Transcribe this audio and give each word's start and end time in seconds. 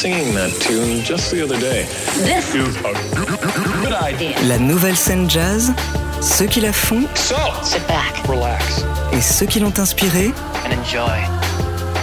singing 0.00 0.34
that 0.34 0.50
tune 0.60 1.02
just 1.04 1.30
the 1.30 1.42
other 1.42 1.58
day. 1.60 1.84
This 2.24 2.54
is 2.54 2.74
a 2.78 2.92
good 3.82 3.92
idea. 3.92 4.34
La 4.48 4.58
nouvelle 4.58 4.96
scène 4.96 5.28
jazz, 5.28 5.72
ceux 6.22 6.46
qui 6.46 6.62
la 6.62 6.72
font 6.72 7.02
So, 7.14 7.34
Sit 7.62 7.86
back 7.86 8.26
relax 8.26 8.82
et 9.12 9.20
ceux 9.20 9.44
qui 9.44 9.60
l'ont 9.60 9.78
inspirée, 9.78 10.32
and 10.64 10.72
enjoy. 10.72 11.20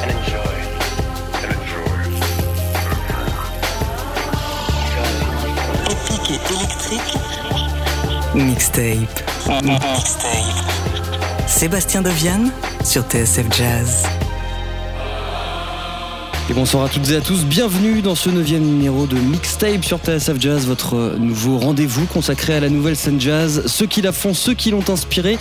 and 0.03 0.11
enjoy. 0.11 0.57
And 1.41 1.49
enjoy. 1.57 1.97
épique 5.89 6.29
et 6.29 6.53
électrique, 6.53 7.17
mixtape. 8.35 9.23
Sébastien 11.47 12.03
Deviane 12.03 12.51
sur 12.83 13.01
TSF 13.03 13.45
Jazz. 13.57 14.03
Et 16.49 16.53
bonsoir 16.53 16.85
à 16.85 16.87
toutes 16.87 17.11
et 17.11 17.15
à 17.17 17.19
tous, 17.19 17.43
bienvenue 17.43 18.01
dans 18.01 18.15
ce 18.15 18.29
neuvième 18.29 18.63
numéro 18.63 19.05
de 19.05 19.17
Mixtape 19.17 19.83
sur 19.83 19.97
TSF 19.97 20.39
Jazz, 20.39 20.65
votre 20.65 21.17
nouveau 21.19 21.57
rendez-vous 21.57 22.05
consacré 22.05 22.53
à 22.53 22.61
la 22.61 22.69
nouvelle 22.69 22.95
scène 22.95 23.19
jazz, 23.19 23.63
ceux 23.65 23.85
qui 23.85 24.01
la 24.01 24.13
font, 24.13 24.33
ceux 24.33 24.53
qui 24.53 24.71
l'ont 24.71 24.89
inspiré, 24.89 25.37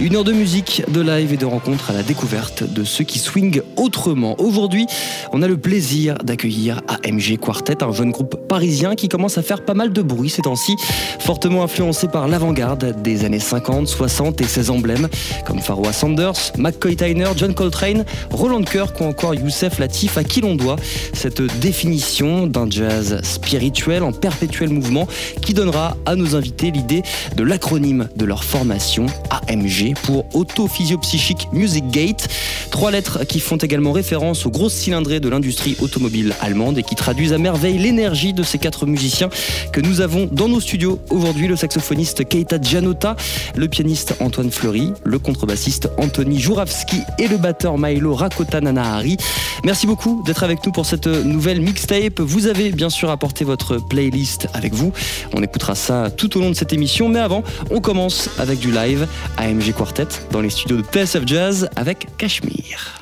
une 0.00 0.16
heure 0.16 0.24
de 0.24 0.32
musique, 0.32 0.82
de 0.88 1.00
live 1.00 1.32
et 1.32 1.36
de 1.36 1.46
rencontres 1.46 1.90
à 1.90 1.92
la 1.92 2.02
découverte 2.02 2.64
de 2.64 2.82
ceux 2.82 3.04
qui 3.04 3.20
swingent 3.20 3.62
autrement. 3.76 4.34
Aujourd'hui, 4.40 4.86
on 5.32 5.42
a 5.42 5.46
le 5.46 5.58
plaisir 5.58 6.16
d'accueillir 6.24 6.80
AMG 6.88 7.38
Quartet, 7.38 7.84
un 7.84 7.92
jeune 7.92 8.10
groupe 8.10 8.48
parisien 8.48 8.96
qui 8.96 9.08
commence 9.08 9.38
à 9.38 9.42
faire 9.42 9.64
pas 9.64 9.74
mal 9.74 9.92
de 9.92 10.02
bruit 10.02 10.28
ces 10.28 10.42
temps-ci, 10.42 10.74
fortement 11.20 11.62
influencé 11.62 12.08
par 12.08 12.26
l'avant-garde 12.26 13.00
des 13.00 13.24
années 13.24 13.38
50, 13.38 13.86
60 13.86 14.40
et 14.40 14.44
ses 14.44 14.70
emblèmes 14.70 15.06
comme 15.46 15.60
Pharoah 15.60 15.92
Sanders, 15.92 16.50
McCoy 16.58 16.96
Tyner, 16.96 17.28
John 17.36 17.54
Coltrane, 17.54 18.04
Roland 18.32 18.64
Kirk 18.64 19.00
ou 19.00 19.04
encore 19.04 19.36
Youssef 19.36 19.78
Latif 19.78 20.18
à 20.18 20.24
qui 20.24 20.40
l'on 20.40 20.47
doit 20.54 20.76
cette 21.12 21.42
définition 21.60 22.46
d'un 22.46 22.68
jazz 22.70 23.20
spirituel 23.22 24.02
en 24.02 24.12
perpétuel 24.12 24.70
mouvement 24.70 25.06
qui 25.42 25.54
donnera 25.54 25.96
à 26.06 26.16
nos 26.16 26.36
invités 26.36 26.70
l'idée 26.70 27.02
de 27.36 27.42
l'acronyme 27.42 28.08
de 28.16 28.24
leur 28.24 28.44
formation 28.44 29.06
AMG 29.30 29.94
pour 30.02 30.24
Autophysiopsychique 30.34 31.48
Music 31.52 31.88
Gate. 31.90 32.28
Trois 32.70 32.90
lettres 32.90 33.24
qui 33.24 33.40
font 33.40 33.56
également 33.56 33.92
référence 33.92 34.46
aux 34.46 34.50
grosses 34.50 34.74
cylindrées 34.74 35.20
de 35.20 35.28
l'industrie 35.28 35.76
automobile 35.80 36.34
allemande 36.40 36.78
et 36.78 36.82
qui 36.82 36.94
traduisent 36.94 37.32
à 37.32 37.38
merveille 37.38 37.78
l'énergie 37.78 38.32
de 38.32 38.42
ces 38.42 38.58
quatre 38.58 38.86
musiciens 38.86 39.30
que 39.72 39.80
nous 39.80 40.00
avons 40.00 40.28
dans 40.30 40.48
nos 40.48 40.60
studios 40.60 40.98
aujourd'hui. 41.10 41.48
Le 41.48 41.56
saxophoniste 41.56 42.28
Keita 42.28 42.60
Gianotta, 42.60 43.16
le 43.56 43.68
pianiste 43.68 44.14
Antoine 44.20 44.50
Fleury, 44.50 44.92
le 45.04 45.18
contrebassiste 45.18 45.88
Anthony 45.96 46.38
Jouravski 46.38 47.00
et 47.18 47.28
le 47.28 47.36
batteur 47.36 47.78
Milo 47.78 48.14
Rakota 48.14 48.60
Nanahari. 48.60 49.16
Merci 49.64 49.86
beaucoup 49.86 50.22
d'être 50.24 50.37
avec 50.42 50.64
nous 50.64 50.72
pour 50.72 50.86
cette 50.86 51.06
nouvelle 51.06 51.60
mixtape. 51.60 52.20
Vous 52.20 52.46
avez 52.46 52.70
bien 52.70 52.90
sûr 52.90 53.10
apporté 53.10 53.44
votre 53.44 53.78
playlist 53.78 54.48
avec 54.54 54.74
vous. 54.74 54.92
On 55.34 55.42
écoutera 55.42 55.74
ça 55.74 56.10
tout 56.10 56.36
au 56.36 56.40
long 56.40 56.50
de 56.50 56.54
cette 56.54 56.72
émission. 56.72 57.08
Mais 57.08 57.20
avant, 57.20 57.42
on 57.70 57.80
commence 57.80 58.30
avec 58.38 58.58
du 58.58 58.70
live 58.70 59.06
AMG 59.36 59.72
Quartet 59.76 60.08
dans 60.30 60.40
les 60.40 60.50
studios 60.50 60.78
de 60.78 60.82
TSF 60.82 61.26
Jazz 61.26 61.68
avec 61.76 62.06
Cashmere. 62.16 62.97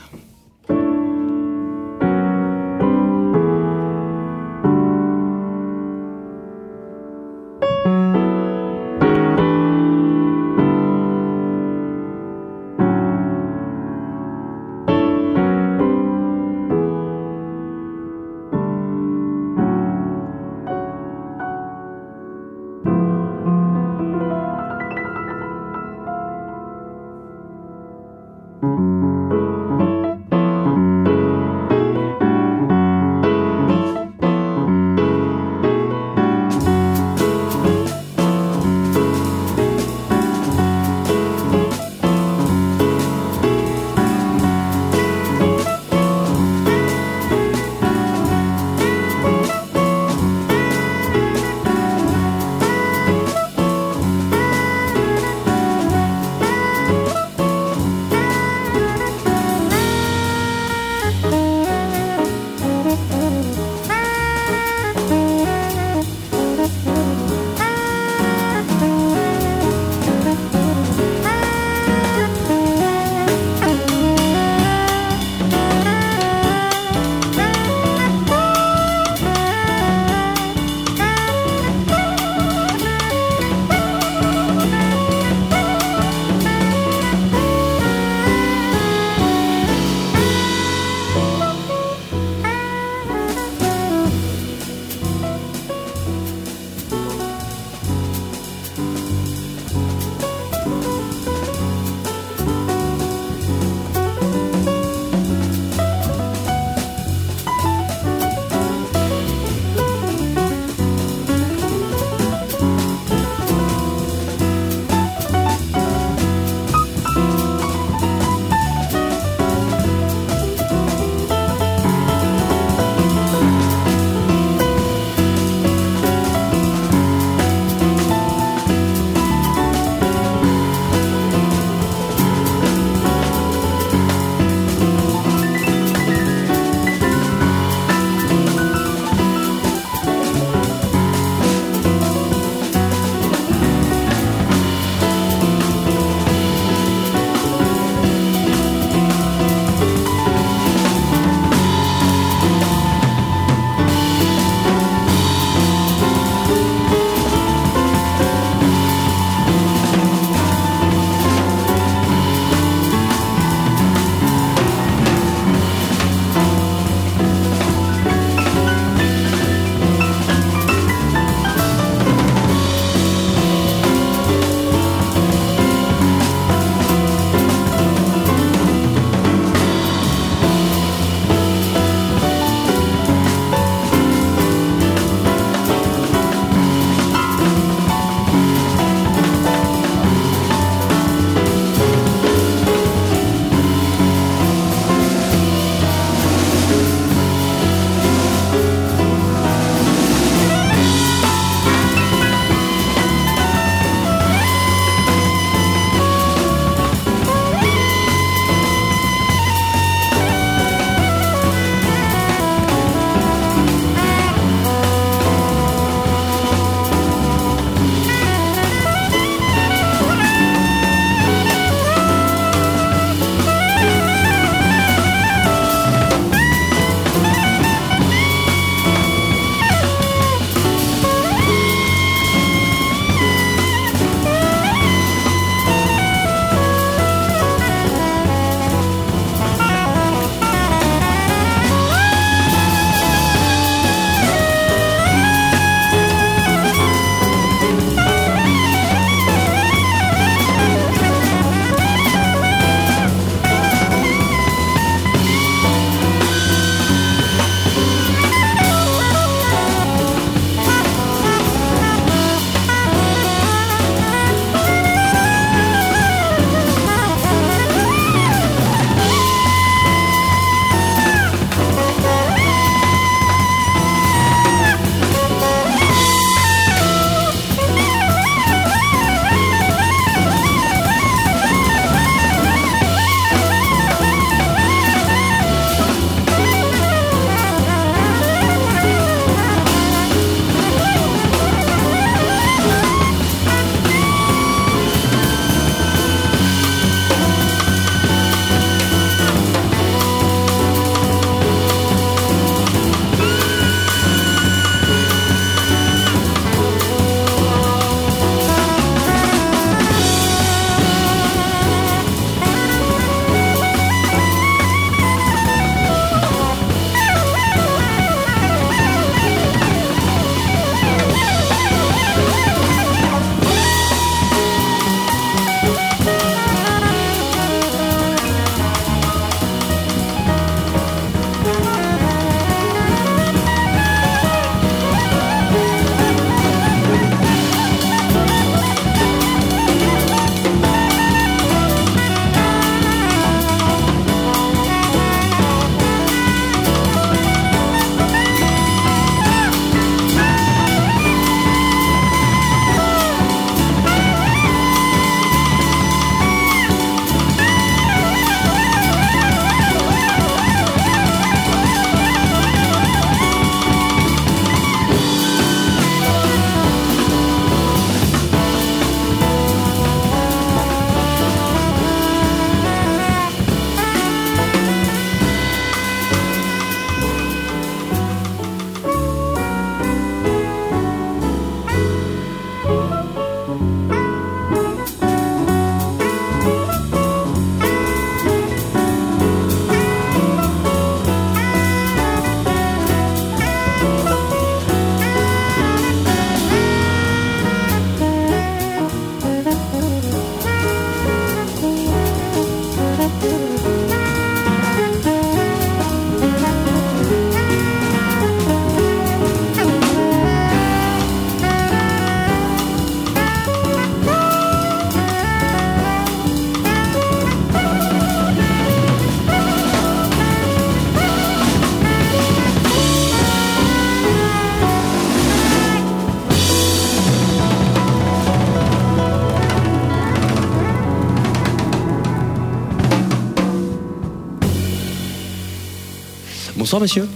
Bonsoir. 436.86 437.06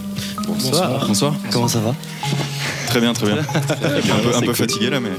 Bonsoir. 0.47 1.07
Bonsoir. 1.07 1.35
Comment 1.53 1.69
ça 1.69 1.79
va? 1.79 1.95
Très 2.89 3.00
bien, 3.00 3.12
très 3.12 3.27
bien. 3.27 3.37
un 3.71 4.19
peu, 4.19 4.37
un 4.37 4.41
peu 4.41 4.53
fatigué 4.53 4.91
là, 4.91 4.99
mais. 4.99 5.11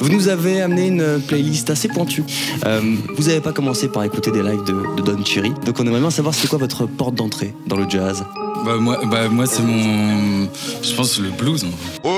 Vous 0.00 0.08
nous 0.08 0.26
avez 0.26 0.60
amené 0.62 0.88
une 0.88 1.20
playlist 1.20 1.70
assez 1.70 1.86
pointue. 1.86 2.24
Euh, 2.66 2.80
vous 3.16 3.28
n'avez 3.28 3.40
pas 3.40 3.52
commencé 3.52 3.86
par 3.88 4.02
écouter 4.02 4.32
des 4.32 4.42
lives 4.42 4.64
de, 4.64 4.96
de 4.96 5.02
Don 5.02 5.24
Cherry, 5.24 5.52
donc 5.64 5.78
on 5.78 5.86
aimerait 5.86 6.00
bien 6.00 6.10
savoir 6.10 6.34
c'est 6.34 6.48
quoi 6.48 6.58
votre 6.58 6.86
porte 6.86 7.14
d'entrée 7.14 7.54
dans 7.68 7.76
le 7.76 7.88
jazz? 7.88 8.24
Bah 8.64 8.76
moi, 8.78 9.00
bah 9.04 9.28
moi 9.28 9.46
c'est 9.46 9.62
mon, 9.62 10.48
je 10.82 10.92
pense 10.96 11.20
le 11.20 11.30
blues. 11.30 11.62
en. 11.64 11.68
Oh 12.02 12.16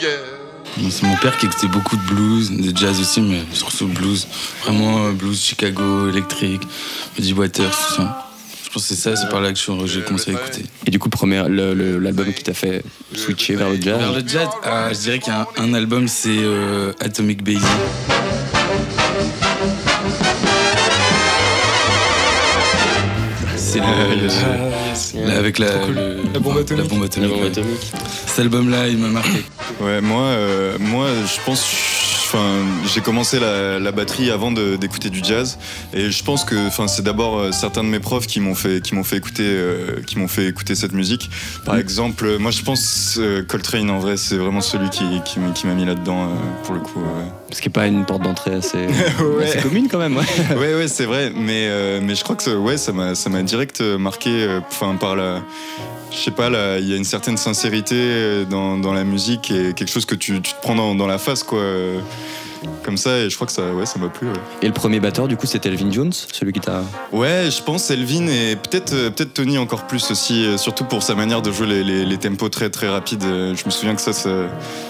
yeah 0.00 0.90
C'est 0.90 1.04
mon 1.06 1.16
père 1.16 1.38
qui 1.38 1.46
écoutait 1.46 1.68
beaucoup 1.68 1.96
de 1.96 2.02
blues, 2.02 2.50
de 2.50 2.76
jazz 2.76 3.00
aussi, 3.00 3.22
mais 3.22 3.40
surtout 3.54 3.86
le 3.86 3.94
blues. 3.94 4.28
Vraiment 4.62 5.06
euh, 5.06 5.12
blues 5.12 5.40
Chicago, 5.42 6.08
électrique, 6.10 6.62
Muddy 7.16 7.32
Waters, 7.32 7.70
tout 7.70 7.94
ça. 7.94 8.27
Je 8.68 8.72
pense 8.74 8.82
que 8.86 8.94
c'est 8.94 9.00
ça, 9.00 9.16
c'est 9.16 9.28
par 9.30 9.40
là 9.40 9.50
que 9.52 9.58
j'ai 9.86 10.02
commencé 10.02 10.30
à 10.30 10.34
écouter. 10.34 10.62
Et 10.86 10.90
du 10.90 10.98
coup, 10.98 11.08
le 11.08 11.16
premier, 11.16 11.42
le- 11.48 11.72
le- 11.72 11.98
l'album 11.98 12.30
qui 12.34 12.42
t'a 12.42 12.52
fait 12.52 12.82
switcher 13.14 13.56
vers 13.56 13.70
le 13.70 13.80
jazz 13.80 13.98
Vers 13.98 14.12
le 14.12 14.20
jazz, 14.28 14.48
ah, 14.62 14.90
je 14.92 14.98
dirais 14.98 15.18
qu'il 15.20 15.32
y 15.32 15.36
a 15.36 15.46
un, 15.56 15.64
un 15.70 15.74
album, 15.74 16.06
c'est 16.06 16.28
euh, 16.36 16.92
Atomic 17.00 17.42
Baby. 17.42 17.62
C'est 23.56 23.80
le, 23.80 23.86
le- 24.22 25.26
là, 25.28 25.36
avec 25.38 25.58
la, 25.58 25.66
le- 25.86 26.22
La 26.32 26.40
bombe 26.40 26.58
atomique. 26.58 26.82
La 26.84 26.88
bombe 26.88 27.04
atomique. 27.04 27.32
ouais. 27.42 27.52
Cet 28.26 28.38
album-là, 28.40 28.88
il 28.88 28.98
m'a 28.98 29.08
marqué. 29.08 29.44
Ouais, 29.80 30.00
moi, 30.00 30.22
euh, 30.22 30.76
moi, 30.80 31.08
je 31.26 31.40
pense, 31.44 31.62
enfin, 32.28 32.58
j'ai 32.92 33.00
commencé 33.00 33.40
la, 33.40 33.78
la 33.78 33.90
batterie 33.92 34.30
avant 34.30 34.52
d'écouter 34.52 35.08
du 35.08 35.20
jazz, 35.24 35.58
et 35.94 36.10
je 36.10 36.22
pense 36.24 36.44
que, 36.44 36.66
enfin, 36.66 36.86
c'est 36.86 37.02
d'abord 37.02 37.38
euh, 37.38 37.52
certains 37.52 37.82
de 37.82 37.88
mes 37.88 38.00
profs 38.00 38.26
qui 38.26 38.38
m'ont 38.40 38.54
fait, 38.54 38.82
qui 38.82 38.94
m'ont 38.94 39.02
fait 39.04 39.16
écouter, 39.16 39.44
euh, 39.46 40.02
qui 40.06 40.18
m'ont 40.18 40.28
fait 40.28 40.46
écouter 40.46 40.74
cette 40.74 40.92
musique. 40.92 41.30
Par 41.64 41.76
exemple, 41.78 42.26
euh, 42.26 42.38
moi, 42.38 42.50
je 42.50 42.60
pense 42.62 43.16
euh, 43.18 43.42
Coltrane, 43.42 43.88
en 43.90 43.98
vrai, 43.98 44.16
c'est 44.18 44.36
vraiment 44.36 44.60
celui 44.60 44.90
qui, 44.90 45.04
qui, 45.24 45.40
m'a- 45.40 45.52
qui 45.52 45.66
m'a 45.66 45.74
mis 45.74 45.86
là-dedans, 45.86 46.24
euh, 46.24 46.34
pour 46.64 46.74
le 46.74 46.80
coup. 46.80 47.02
Ce 47.50 47.62
qui 47.62 47.68
n'est 47.68 47.72
pas 47.72 47.86
une 47.86 48.04
porte 48.04 48.22
d'entrée 48.22 48.52
assez, 48.54 48.76
Ouais. 49.38 49.44
assez 49.48 49.58
commune 49.60 49.88
quand 49.90 49.98
même. 49.98 50.16
Ouais. 50.16 50.24
ouais, 50.58 50.74
ouais, 50.74 50.88
c'est 50.88 51.06
vrai, 51.06 51.32
mais, 51.34 52.00
mais 52.02 52.14
je 52.14 52.22
crois 52.24 52.36
que 52.36 52.42
ça, 52.42 52.54
ouais, 52.56 52.76
ça 52.76 52.92
m'a, 52.92 53.14
ça 53.14 53.30
m'a 53.30 53.42
direct 53.42 53.80
marqué, 53.80 54.46
enfin, 54.70 54.96
par 54.96 55.16
la. 55.16 55.40
Je 56.10 56.16
sais 56.16 56.30
pas, 56.30 56.48
il 56.78 56.88
y 56.88 56.94
a 56.94 56.96
une 56.96 57.04
certaine 57.04 57.36
sincérité 57.36 58.44
dans, 58.48 58.78
dans 58.78 58.94
la 58.94 59.04
musique 59.04 59.50
et 59.50 59.74
quelque 59.74 59.90
chose 59.90 60.06
que 60.06 60.14
tu, 60.14 60.40
tu 60.40 60.52
te 60.54 60.60
prends 60.62 60.74
dans, 60.74 60.94
dans 60.94 61.06
la 61.06 61.18
face, 61.18 61.42
quoi. 61.42 61.62
Comme 62.84 62.96
ça, 62.96 63.18
et 63.18 63.30
je 63.30 63.34
crois 63.36 63.46
que 63.46 63.52
ça, 63.52 63.72
ouais, 63.72 63.86
ça 63.86 63.98
m'a 63.98 64.08
plu. 64.08 64.26
Ouais. 64.28 64.32
Et 64.62 64.66
le 64.66 64.72
premier 64.72 64.98
batteur, 65.00 65.28
du 65.28 65.36
coup, 65.36 65.46
c'était 65.46 65.68
Elvin 65.68 65.90
Jones, 65.92 66.12
celui 66.12 66.52
qui 66.52 66.60
t'a. 66.60 66.82
Ouais, 67.12 67.48
je 67.50 67.62
pense 67.62 67.90
Elvin 67.90 68.26
et 68.28 68.56
peut-être 68.56 68.92
euh, 68.94 69.10
peut-être 69.10 69.34
Tony 69.34 69.58
encore 69.58 69.86
plus 69.86 70.10
aussi, 70.10 70.44
euh, 70.44 70.56
surtout 70.56 70.84
pour 70.84 71.02
sa 71.02 71.14
manière 71.14 71.42
de 71.42 71.52
jouer 71.52 71.66
les, 71.66 71.84
les- 71.84 72.04
les 72.04 72.18
tempos 72.18 72.48
très 72.48 72.70
très 72.70 72.88
rapides. 72.88 73.24
Euh, 73.24 73.54
Je 73.54 73.64
me 73.64 73.70
souviens 73.70 73.94
que 73.94 74.00
ça, 74.00 74.12
ça, 74.12 74.30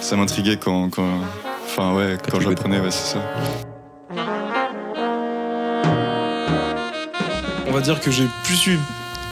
ça 0.01 0.17
m'intriguait 0.17 0.57
quand, 0.57 0.89
quand, 0.91 1.09
enfin 1.67 1.95
ouais, 1.95 2.17
quand, 2.31 2.41
j'apprenais, 2.41 2.81
ouais, 2.81 2.91
c'est 2.91 3.15
ça. 3.15 3.19
On 7.67 7.73
va 7.73 7.81
dire 7.81 8.01
que 8.01 8.11
j'ai 8.11 8.25
plus 8.45 8.67
eu, 8.69 8.79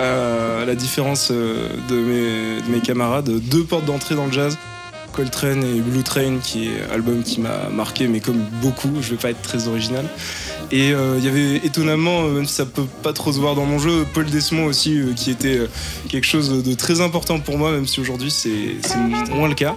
à 0.01 0.65
la 0.67 0.75
différence 0.75 1.31
de 1.31 1.95
mes, 1.95 2.61
de 2.61 2.71
mes 2.71 2.81
camarades, 2.81 3.31
deux 3.31 3.65
portes 3.65 3.87
d'entrée 3.87 4.15
dans 4.15 4.27
le 4.27 4.33
jazz. 4.33 4.59
Coltrane 5.17 5.65
et 5.65 5.81
Blue 5.81 6.03
Train, 6.03 6.39
qui 6.43 6.67
est 6.67 6.83
un 6.91 6.95
album 6.95 7.23
qui 7.23 7.41
m'a 7.41 7.71
marqué, 7.71 8.07
mais 8.07 8.21
comme 8.21 8.45
beaucoup, 8.61 8.91
je 9.01 9.11
vais 9.11 9.17
pas 9.17 9.31
être 9.31 9.41
très 9.41 9.67
original. 9.67 10.05
Et 10.71 10.93
euh, 10.93 11.17
il 11.19 11.25
y 11.25 11.29
avait 11.29 11.57
étonnamment, 11.67 12.25
euh, 12.25 12.33
même 12.33 12.47
si 12.47 12.55
ça 12.55 12.67
peut 12.67 12.87
pas 13.03 13.13
trop 13.13 13.33
se 13.33 13.39
voir 13.39 13.55
dans 13.55 13.65
mon 13.65 13.79
jeu, 13.79 14.05
Paul 14.13 14.27
Desmond 14.27 14.67
aussi, 14.67 14.99
euh, 14.99 15.13
qui 15.15 15.31
était 15.31 15.59
euh, 15.59 15.69
quelque 16.09 16.27
chose 16.27 16.63
de 16.63 16.75
très 16.75 17.01
important 17.01 17.41
pour 17.41 17.57
moi, 17.57 17.73
même 17.73 17.87
si 17.87 18.01
aujourd'hui 18.01 18.31
c'est 18.31 18.77
moins 19.31 19.49
le 19.49 19.55
cas. 19.55 19.77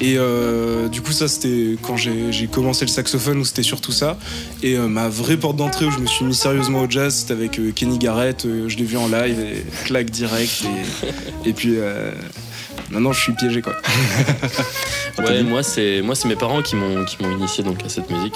Et 0.00 0.16
euh, 0.18 0.88
du 0.88 1.00
coup, 1.00 1.12
ça 1.12 1.28
c'était 1.28 1.76
quand 1.80 1.96
j'ai 1.96 2.48
commencé 2.50 2.84
le 2.84 2.90
saxophone, 2.90 3.38
où 3.38 3.44
c'était 3.44 3.62
surtout 3.62 3.92
ça. 3.92 4.18
Et 4.62 4.76
euh, 4.76 4.88
ma 4.88 5.08
vraie 5.08 5.36
porte 5.36 5.56
d'entrée 5.56 5.84
où 5.84 5.92
je 5.92 5.98
me 5.98 6.06
suis 6.06 6.24
mis 6.24 6.34
sérieusement 6.34 6.80
au 6.80 6.90
jazz, 6.90 7.14
c'était 7.14 7.34
avec 7.34 7.58
euh, 7.60 7.70
Kenny 7.72 7.98
Garrett. 7.98 8.44
euh, 8.44 8.68
je 8.68 8.76
l'ai 8.78 8.84
vu 8.84 8.96
en 8.96 9.06
live 9.06 9.62
claque 9.84 10.10
direct. 10.10 10.64
Et, 11.44 11.52
puis 11.52 11.74
euh, 11.76 12.10
maintenant, 12.92 13.12
je 13.12 13.20
suis 13.20 13.32
piégé 13.32 13.62
quoi. 13.62 13.74
Ouais, 15.18 15.42
moi 15.42 15.62
c'est 15.62 16.00
moi 16.00 16.14
c'est 16.14 16.26
mes 16.26 16.36
parents 16.36 16.62
qui 16.62 16.74
m'ont 16.74 17.04
qui 17.04 17.22
m'ont 17.22 17.30
initié 17.36 17.62
donc 17.62 17.84
à 17.84 17.88
cette 17.90 18.10
musique. 18.10 18.34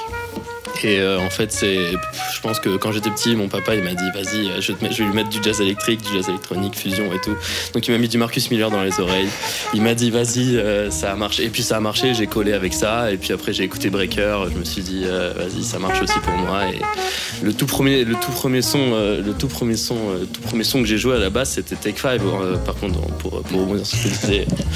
Et 0.83 0.99
euh, 1.01 1.19
en 1.19 1.31
fait, 1.31 1.53
c'est, 1.53 1.77
je 1.77 2.41
pense 2.43 2.61
que 2.61 2.77
quand 2.77 2.93
j'étais 2.93 3.11
petit, 3.11 3.35
mon 3.35 3.49
papa 3.49 3.75
il 3.75 3.83
m'a 3.83 3.95
dit 3.95 4.05
vas-y, 4.15 4.47
euh, 4.49 4.61
je, 4.61 4.73
vais 4.73 4.79
te 4.79 4.83
mettre- 4.85 4.95
je 4.97 5.03
vais 5.03 5.09
lui 5.09 5.15
mettre 5.17 5.31
du 5.31 5.43
jazz 5.43 5.61
électrique, 5.61 6.03
du 6.03 6.13
jazz 6.15 6.29
électronique, 6.29 6.77
fusion 6.77 7.13
et 7.15 7.21
tout. 7.21 7.35
Donc 7.73 7.87
il 7.89 7.93
m'a 7.93 7.99
mis 7.99 8.09
du 8.09 8.19
Marcus 8.19 8.51
Miller 8.51 8.71
dans 8.71 8.83
les 8.83 9.01
oreilles. 9.01 9.29
Il 9.75 9.83
m'a 9.83 9.95
dit 9.95 10.11
vas-y, 10.11 10.57
euh, 10.57 10.91
ça 10.91 11.13
a 11.13 11.17
marché. 11.17 11.45
Et 11.45 11.49
puis 11.49 11.63
ça 11.63 11.77
a 11.79 11.81
marché, 11.81 12.15
j'ai 12.15 12.27
collé 12.27 12.53
avec 12.53 12.73
ça. 12.75 13.11
Et 13.11 13.17
puis 13.17 13.33
après 13.33 13.53
j'ai 13.53 13.65
écouté 13.65 13.91
Breaker, 13.91 14.45
je 14.53 14.59
me 14.59 14.65
suis 14.65 14.83
dit 14.83 15.03
euh, 15.07 15.33
vas-y, 15.37 15.65
ça 15.65 15.79
marche 15.79 16.01
aussi 16.03 16.19
pour 16.21 16.35
moi. 16.35 16.65
Et 16.69 16.79
le 17.45 17.53
tout 17.53 17.67
premier, 17.67 18.05
le 18.05 18.15
tout 18.15 18.31
premier 18.33 18.63
son, 18.63 18.79
euh, 18.93 19.23
le 19.23 19.33
tout 19.33 19.49
premier 19.49 19.77
son, 19.77 19.97
euh, 19.97 20.25
tout 20.33 20.41
premier 20.43 20.65
son 20.65 20.81
que 20.83 20.87
j'ai 20.89 20.99
joué 20.99 21.17
à 21.17 21.19
la 21.19 21.31
base, 21.31 21.51
c'était 21.51 21.77
Take 21.77 21.99
Five. 21.99 22.23
euh, 22.27 22.57
par 22.59 22.75
contre, 22.77 23.01
pour 23.19 23.43
pour 23.43 23.61
rebondir 23.61 23.87
sur 23.87 23.99
ce 23.99 24.05
que 24.05 24.09
disait 24.09 24.47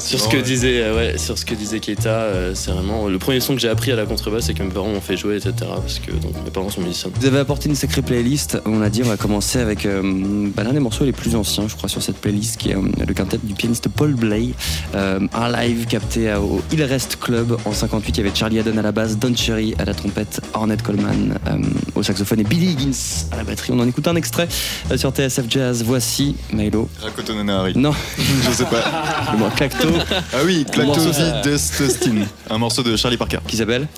sur 0.00 0.20
ce 0.20 0.28
que 0.28 0.36
disait, 0.36 0.90
ouais, 0.92 1.18
sur 1.18 1.36
ce 1.38 1.44
que 1.44 1.54
disait 1.54 1.80
Keita, 1.80 2.08
euh, 2.10 2.52
c'est 2.54 2.70
vraiment 2.70 3.08
le 3.08 3.18
premier 3.18 3.40
son 3.40 3.54
que 3.54 3.60
j'ai 3.60 3.68
appris 3.68 3.90
à 3.92 3.96
la 3.96 4.06
contrebasse 4.06 4.48
et 4.48 4.54
que 4.54 4.62
mes 4.62 4.70
parents 4.70 4.88
m'ont 4.88 5.00
fait 5.00 5.13
jouer, 5.16 5.36
etc. 5.36 5.52
Parce 5.58 5.98
que 5.98 6.10
donc, 6.12 6.32
mes 6.44 6.50
parents 6.50 6.70
sont 6.70 6.80
musiciens. 6.80 7.10
Vous 7.18 7.26
avez 7.26 7.38
apporté 7.38 7.68
une 7.68 7.74
sacrée 7.74 8.02
playlist. 8.02 8.58
On 8.66 8.80
a 8.82 8.88
dit, 8.90 9.02
on 9.04 9.08
va 9.08 9.16
commencer 9.16 9.58
avec 9.58 9.86
euh, 9.86 10.48
bah, 10.54 10.62
l'un 10.64 10.72
des 10.72 10.80
morceaux 10.80 11.04
les 11.04 11.12
plus 11.12 11.34
anciens, 11.36 11.68
je 11.68 11.74
crois, 11.76 11.88
sur 11.88 12.02
cette 12.02 12.16
playlist, 12.18 12.56
qui 12.56 12.70
est 12.70 12.76
euh, 12.76 12.82
le 13.06 13.14
quintet 13.14 13.38
du 13.42 13.54
pianiste 13.54 13.88
Paul 13.88 14.14
Blay. 14.14 14.50
Euh, 14.94 15.20
un 15.32 15.52
live 15.52 15.86
capté 15.86 16.32
au 16.34 16.60
Il 16.72 16.82
Reste 16.82 17.16
Club 17.20 17.56
en 17.64 17.72
58. 17.72 18.16
Il 18.16 18.24
y 18.24 18.26
avait 18.26 18.34
Charlie 18.34 18.58
Haddon 18.58 18.76
à 18.78 18.82
la 18.82 18.92
basse, 18.92 19.16
Don 19.18 19.34
Cherry 19.34 19.74
à 19.78 19.84
la 19.84 19.94
trompette, 19.94 20.40
Ornette 20.54 20.82
Coleman 20.82 21.38
euh, 21.46 21.56
au 21.94 22.02
saxophone 22.02 22.40
et 22.40 22.44
Billy 22.44 22.72
Higgins 22.72 23.26
à 23.32 23.36
la 23.36 23.44
batterie. 23.44 23.72
On 23.72 23.80
en 23.80 23.88
écoute 23.88 24.06
un 24.08 24.16
extrait 24.16 24.48
euh, 24.90 24.96
sur 24.96 25.10
TSF 25.10 25.44
Jazz. 25.48 25.82
Voici 25.84 26.36
Milo. 26.52 26.88
Rakotonana 27.02 27.60
Harry. 27.60 27.72
Non, 27.76 27.92
Je 28.18 28.50
sais 28.52 28.64
pas. 28.64 29.30
le 29.32 29.38
mot 29.38 29.48
Clacto, 29.56 29.88
Ah 30.32 30.38
oui, 30.44 30.64
Le 30.76 30.84
morceau, 30.84 31.10
Clactovie 31.10 32.24
Un 32.50 32.58
morceau 32.58 32.82
de 32.82 32.96
Charlie 32.96 33.16
Parker. 33.16 33.38
qui 33.46 33.56
s'appelle? 33.56 33.88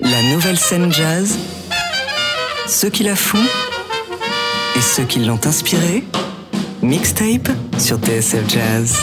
La 0.00 0.20
nouvelle 0.32 0.58
scène 0.58 0.92
jazz, 0.92 1.38
ceux 2.66 2.90
qui 2.90 3.04
la 3.04 3.14
font 3.14 3.38
et 4.76 4.80
ceux 4.80 5.04
qui 5.04 5.20
l'ont 5.20 5.38
inspirée. 5.44 6.02
Mixtape 6.82 7.50
sur 7.78 7.98
TSF 7.98 8.48
Jazz. 8.48 8.96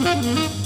Música 0.00 0.59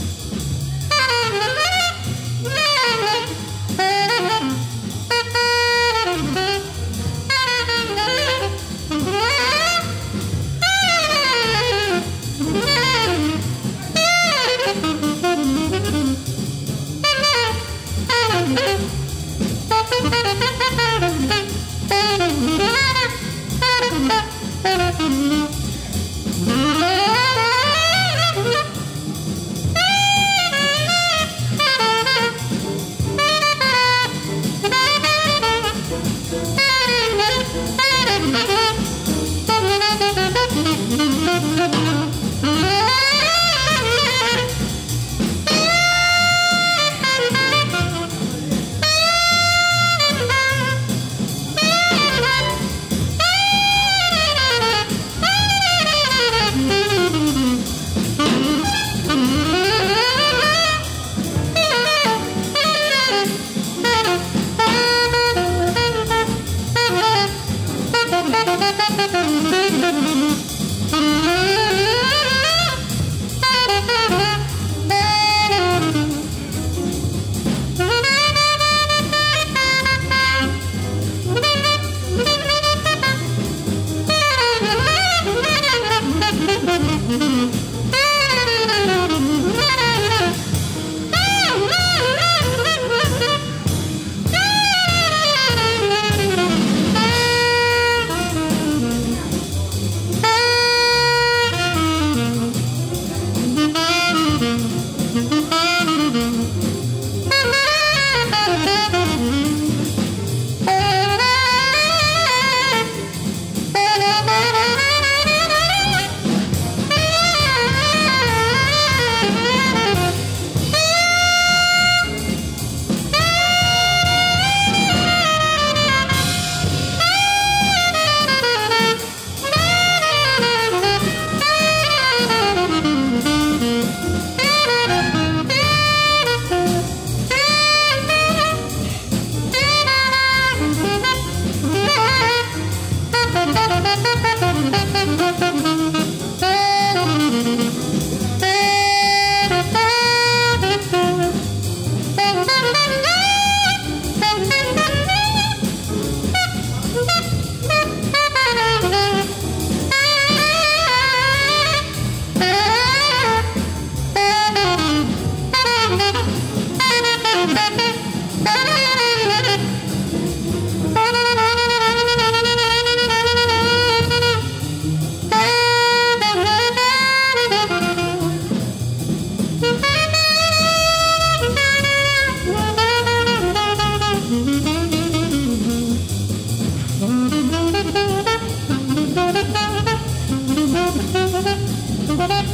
La 192.06 192.44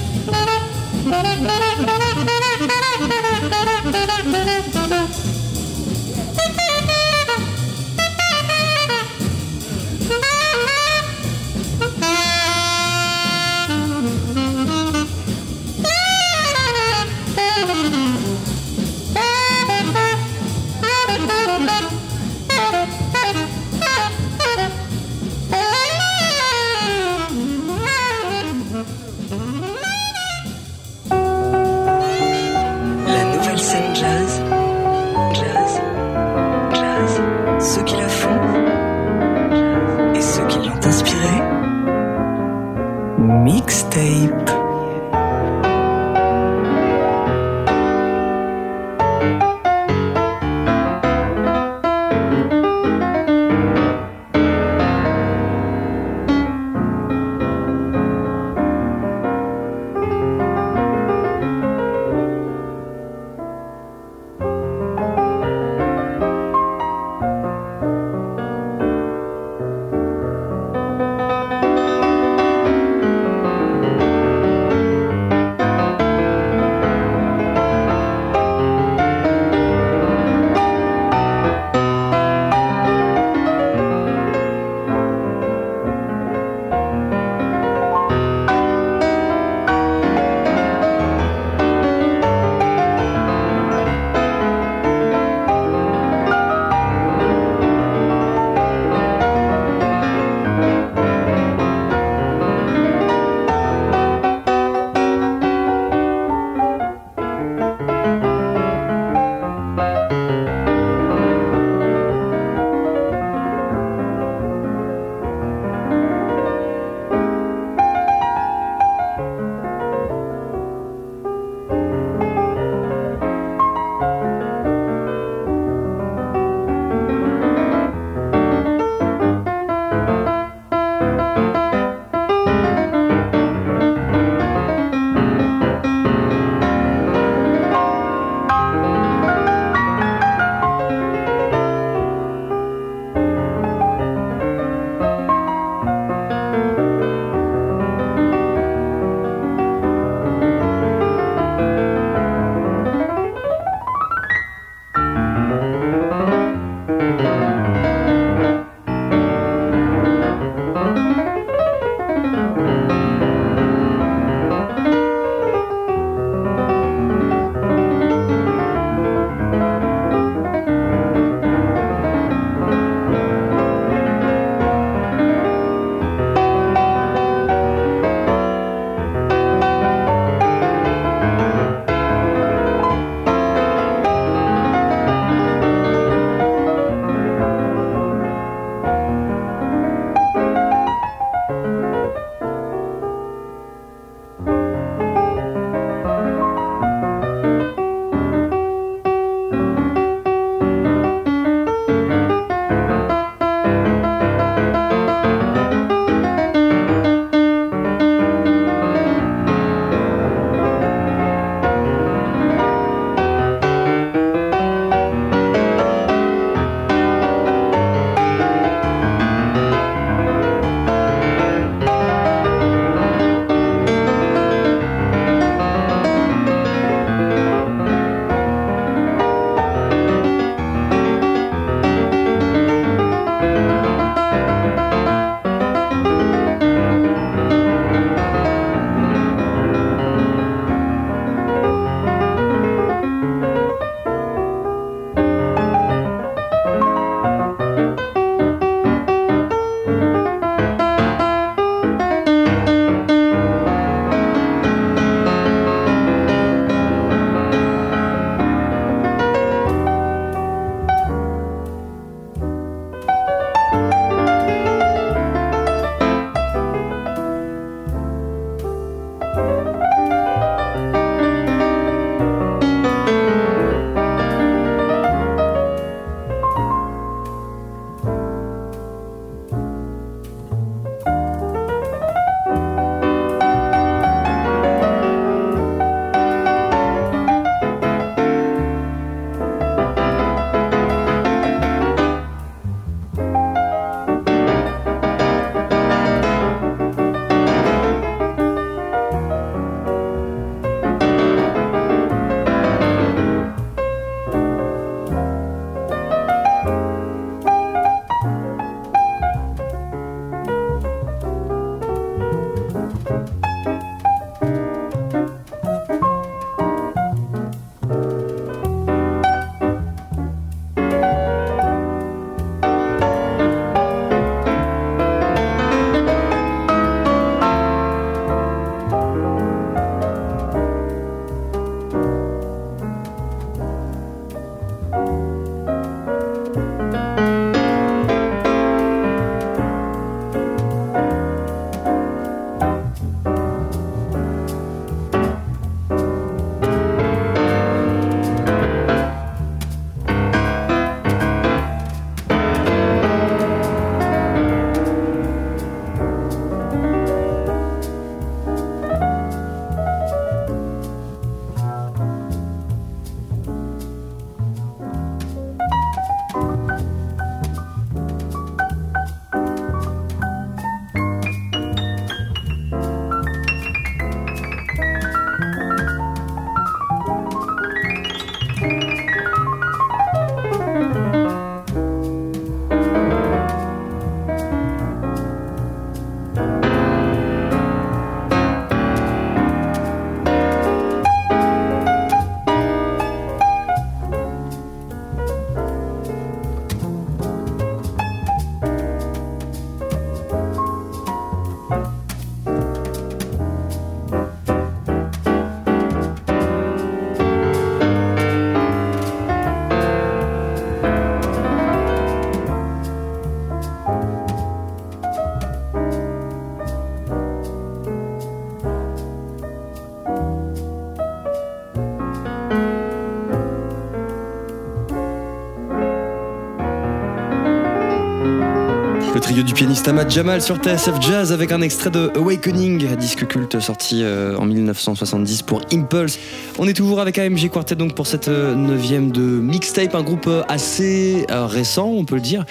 pianiste 429.60 429.88
Ahmad 429.88 430.10
Jamal 430.10 430.40
sur 430.40 430.56
TSF 430.56 431.02
Jazz 431.02 431.32
avec 431.32 431.52
un 431.52 431.60
extrait 431.60 431.90
de 431.90 432.10
Awakening, 432.16 432.96
disque 432.96 433.26
culte 433.26 433.60
sorti 433.60 434.00
euh, 434.02 434.34
en 434.38 434.46
1970 434.46 435.42
pour 435.42 435.60
Impulse. 435.70 436.18
On 436.58 436.66
est 436.66 436.72
toujours 436.72 436.98
avec 436.98 437.18
AMG 437.18 437.50
Quartet 437.50 437.74
donc 437.74 437.94
pour 437.94 438.06
cette 438.06 438.28
euh, 438.28 438.54
neuvième 438.54 439.12
de 439.12 439.20
mixtape, 439.20 439.94
un 439.94 440.02
groupe 440.02 440.28
euh, 440.28 440.42
assez 440.48 441.26
récent, 441.28 441.88
on 441.88 442.06
peut 442.06 442.14
le 442.14 442.22
dire. 442.22 442.46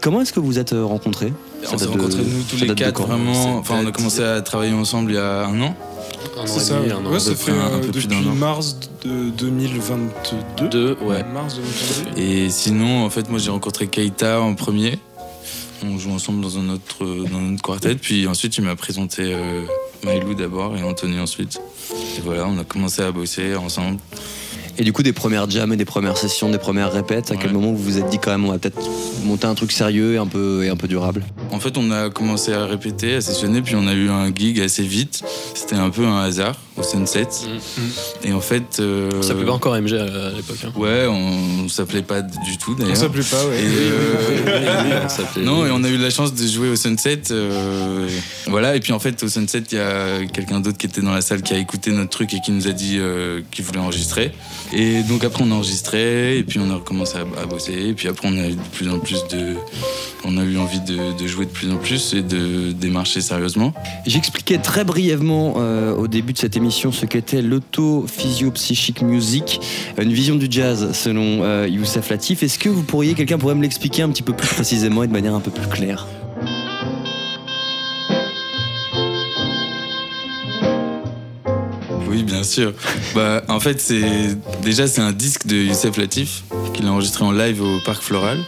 comment 0.00 0.20
est-ce 0.20 0.32
que 0.32 0.38
vous 0.38 0.60
êtes 0.60 0.70
rencontrés? 0.70 1.32
On 1.72 1.76
s'est 1.76 1.86
rencontrés 1.86 2.22
nous 2.22 2.44
tous 2.48 2.64
les 2.64 2.72
quatre 2.76 3.02
vraiment. 3.02 3.56
Enfin, 3.56 3.80
on 3.82 3.86
a 3.88 3.90
commencé 3.90 4.22
à 4.22 4.40
travailler 4.40 4.72
ensemble 4.72 5.10
il 5.10 5.14
y 5.14 5.18
a 5.18 5.46
un 5.46 5.60
an. 5.62 5.74
C'est 6.44 6.60
ça, 6.60 6.76
un 6.76 7.04
an. 7.04 7.18
ça 7.18 7.34
fait 7.34 7.50
un, 7.50 7.80
peu 7.80 7.88
plus 7.88 8.06
depuis 8.06 8.24
mars 8.38 8.78
de 9.04 9.30
2022. 9.30 10.98
ouais. 11.02 11.24
Mars 11.24 11.56
2022. 11.56 12.20
Et 12.20 12.50
sinon, 12.50 13.04
en 13.04 13.10
fait, 13.10 13.28
moi 13.28 13.40
j'ai 13.40 13.50
rencontré 13.50 13.88
Keita 13.88 14.40
en 14.40 14.54
premier. 14.54 15.00
On 15.84 15.98
joue 15.98 16.12
ensemble 16.12 16.40
dans 16.40 16.58
un 16.58 16.68
autre, 16.68 17.04
dans 17.04 17.40
notre 17.40 17.62
quartet. 17.62 17.96
Puis 17.96 18.26
ensuite, 18.28 18.56
il 18.56 18.64
m'a 18.64 18.76
présenté 18.76 19.34
euh, 19.34 19.62
Maïlou 20.04 20.34
d'abord 20.34 20.76
et 20.76 20.82
Anthony 20.82 21.18
ensuite. 21.18 21.60
Et 22.16 22.20
voilà, 22.22 22.46
on 22.46 22.56
a 22.58 22.64
commencé 22.64 23.02
à 23.02 23.10
bosser 23.10 23.56
ensemble. 23.56 23.98
Et 24.78 24.84
du 24.84 24.92
coup, 24.92 25.02
des 25.02 25.12
premières 25.12 25.50
jams 25.50 25.72
et 25.72 25.76
des 25.76 25.84
premières 25.84 26.16
sessions, 26.16 26.48
des 26.50 26.58
premières 26.58 26.92
répètes, 26.92 27.30
à 27.30 27.36
quel 27.36 27.52
moment 27.52 27.72
vous 27.72 27.82
vous 27.82 27.98
êtes 27.98 28.08
dit 28.08 28.18
quand 28.18 28.30
même, 28.30 28.44
on 28.44 28.52
va 28.52 28.58
peut-être 28.58 28.80
monter 29.24 29.46
un 29.46 29.54
truc 29.54 29.70
sérieux 29.70 30.14
et 30.14 30.18
un 30.18 30.26
peu, 30.26 30.64
et 30.64 30.70
un 30.70 30.76
peu 30.76 30.88
durable? 30.88 31.24
En 31.50 31.60
fait, 31.60 31.76
on 31.76 31.90
a 31.90 32.08
commencé 32.08 32.52
à 32.52 32.64
répéter, 32.64 33.16
à 33.16 33.20
sessionner, 33.20 33.60
puis 33.60 33.74
on 33.76 33.86
a 33.86 33.92
eu 33.92 34.08
un 34.08 34.32
gig 34.34 34.60
assez 34.60 34.84
vite. 34.84 35.22
C'était 35.54 35.76
un 35.76 35.90
peu 35.90 36.06
un 36.06 36.22
hasard 36.22 36.56
au 36.76 36.82
Sunset. 36.82 37.22
Mm. 37.22 38.28
Et 38.28 38.32
en 38.32 38.40
fait. 38.40 38.78
Euh... 38.80 39.10
Ça 39.20 39.28
s'appelait 39.28 39.46
pas 39.46 39.52
encore 39.52 39.74
MG 39.74 39.94
à 39.94 40.30
l'époque. 40.30 40.58
Hein. 40.64 40.72
Ouais, 40.76 41.06
on, 41.08 41.68
s'appelait 41.68 42.02
pas 42.02 42.22
du 42.22 42.58
tout 42.58 42.74
d'ailleurs. 42.74 42.92
On 42.92 43.00
s'appelait 43.00 43.22
pas, 43.22 43.44
ouais. 43.46 43.60
Euh, 43.62 45.06
non, 45.38 45.66
et 45.66 45.70
on 45.70 45.82
a 45.84 45.88
eu 45.88 45.96
la 45.96 46.10
chance 46.10 46.34
de 46.34 46.46
jouer 46.46 46.68
au 46.68 46.76
Sunset. 46.76 47.22
Euh, 47.30 48.08
voilà, 48.46 48.76
et 48.76 48.80
puis 48.80 48.92
en 48.92 48.98
fait, 48.98 49.22
au 49.22 49.28
Sunset, 49.28 49.62
il 49.72 49.78
y 49.78 49.80
a 49.80 50.24
quelqu'un 50.26 50.60
d'autre 50.60 50.78
qui 50.78 50.86
était 50.86 51.00
dans 51.00 51.12
la 51.12 51.22
salle 51.22 51.42
qui 51.42 51.54
a 51.54 51.58
écouté 51.58 51.92
notre 51.92 52.10
truc 52.10 52.34
et 52.34 52.40
qui 52.40 52.52
nous 52.52 52.66
a 52.68 52.72
dit 52.72 52.96
euh, 52.98 53.40
qu'il 53.50 53.64
voulait 53.64 53.78
enregistrer. 53.78 54.32
Et 54.72 55.02
donc 55.02 55.24
après, 55.24 55.42
on 55.44 55.50
a 55.50 55.54
enregistré, 55.54 56.38
et 56.38 56.42
puis 56.42 56.58
on 56.58 56.70
a 56.70 56.74
recommencé 56.74 57.18
à, 57.18 57.46
bosser, 57.46 57.72
et 57.72 57.94
puis 57.94 58.08
après, 58.08 58.28
on 58.28 58.36
a 58.36 58.48
eu 58.48 58.54
de 58.54 58.68
plus 58.72 58.88
en 58.88 58.98
plus 58.98 59.24
de. 59.28 59.56
On 60.24 60.38
a 60.38 60.44
eu 60.44 60.56
envie 60.56 60.80
de, 60.80 61.26
jouer 61.26 61.46
de 61.46 61.50
plus 61.50 61.70
en 61.72 61.76
plus 61.76 62.14
et 62.14 62.22
de 62.22 62.70
démarcher 62.72 63.20
sérieusement. 63.20 63.74
J'expliquais 64.06 64.58
très 64.58 64.84
brièvement 64.84 65.54
euh, 65.56 65.94
au 65.96 66.06
début 66.06 66.32
de 66.32 66.38
cette 66.38 66.56
émission 66.56 66.61
ce 66.70 67.06
qu'était 67.06 67.42
l'auto-physio-psychique 67.42 69.02
music, 69.02 69.60
une 69.98 70.12
vision 70.12 70.36
du 70.36 70.46
jazz 70.50 70.92
selon 70.92 71.42
euh, 71.42 71.66
Youssef 71.68 72.10
Latif. 72.10 72.42
Est-ce 72.42 72.58
que 72.58 72.68
vous 72.68 72.82
pourriez, 72.82 73.14
quelqu'un 73.14 73.38
pourrait 73.38 73.54
me 73.54 73.62
l'expliquer 73.62 74.02
un 74.02 74.10
petit 74.10 74.22
peu 74.22 74.32
plus 74.32 74.48
précisément 74.48 75.02
et 75.02 75.06
de 75.06 75.12
manière 75.12 75.34
un 75.34 75.40
peu 75.40 75.50
plus 75.50 75.66
claire? 75.68 76.06
Oui, 82.08 82.22
bien 82.22 82.42
sûr. 82.42 82.74
Bah, 83.14 83.42
en 83.48 83.60
fait, 83.60 83.80
c'est 83.80 84.36
déjà 84.62 84.86
c'est 84.86 85.00
un 85.00 85.12
disque 85.12 85.46
de 85.46 85.56
Youssef 85.56 85.96
Latif 85.96 86.44
qu'il 86.74 86.86
a 86.86 86.92
enregistré 86.92 87.24
en 87.24 87.32
live 87.32 87.62
au 87.62 87.80
Parc 87.84 88.02
Floral. 88.02 88.38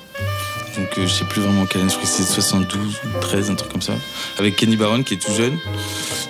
Donc 0.76 0.98
euh, 0.98 1.06
je 1.06 1.12
sais 1.12 1.24
plus 1.24 1.40
vraiment 1.40 1.66
quelle 1.66 1.82
année, 1.82 1.90
je 1.90 1.96
crois 1.96 2.08
que 2.08 2.14
c'est 2.16 2.24
72 2.24 3.00
ou 3.04 3.20
13, 3.20 3.50
un 3.50 3.54
truc 3.54 3.70
comme 3.70 3.82
ça. 3.82 3.94
Avec 4.38 4.56
Kenny 4.56 4.76
Barron 4.76 5.02
qui 5.02 5.14
est 5.14 5.18
tout 5.18 5.32
jeune, 5.32 5.58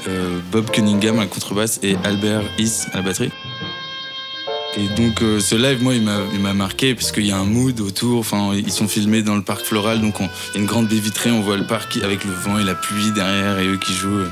euh, 0.09 0.39
Bob 0.51 0.71
Cunningham 0.71 1.19
à 1.19 1.23
la 1.23 1.27
contrebasse 1.27 1.81
et 1.83 1.97
Albert 2.05 2.43
Is 2.59 2.87
à 2.93 2.97
la 2.99 3.03
batterie. 3.03 3.31
Et 4.77 4.89
donc 4.89 5.23
euh, 5.23 5.39
ce 5.39 5.55
live, 5.55 5.83
moi, 5.83 5.95
il 5.95 6.03
m'a 6.03 6.53
marqué 6.53 6.95
parce 6.95 7.13
qu'il 7.13 7.27
y 7.27 7.31
a 7.31 7.37
un 7.37 7.45
mood 7.45 7.81
autour. 7.81 8.19
Enfin, 8.19 8.53
ils 8.55 8.73
sont 8.73 8.89
filmés 8.89 9.23
dans 9.23 9.37
le 9.37 9.43
parc 9.43 9.65
floral, 9.65 10.01
donc 10.01 10.17
il 10.19 10.25
y 10.55 10.57
a 10.57 10.61
une 10.61 10.67
grande 10.67 10.89
baie 10.89 10.99
vitrée. 10.99 11.31
On 11.31 11.43
voit 11.43 11.57
le 11.57 11.67
parc 11.67 11.97
avec 12.03 12.25
le 12.25 12.33
vent 12.33 12.59
et 12.59 12.65
la 12.65 12.75
pluie 12.75 13.13
derrière 13.13 13.59
et 13.61 13.69
eux 13.69 13.77
qui 13.77 13.93
jouent. 13.93 14.25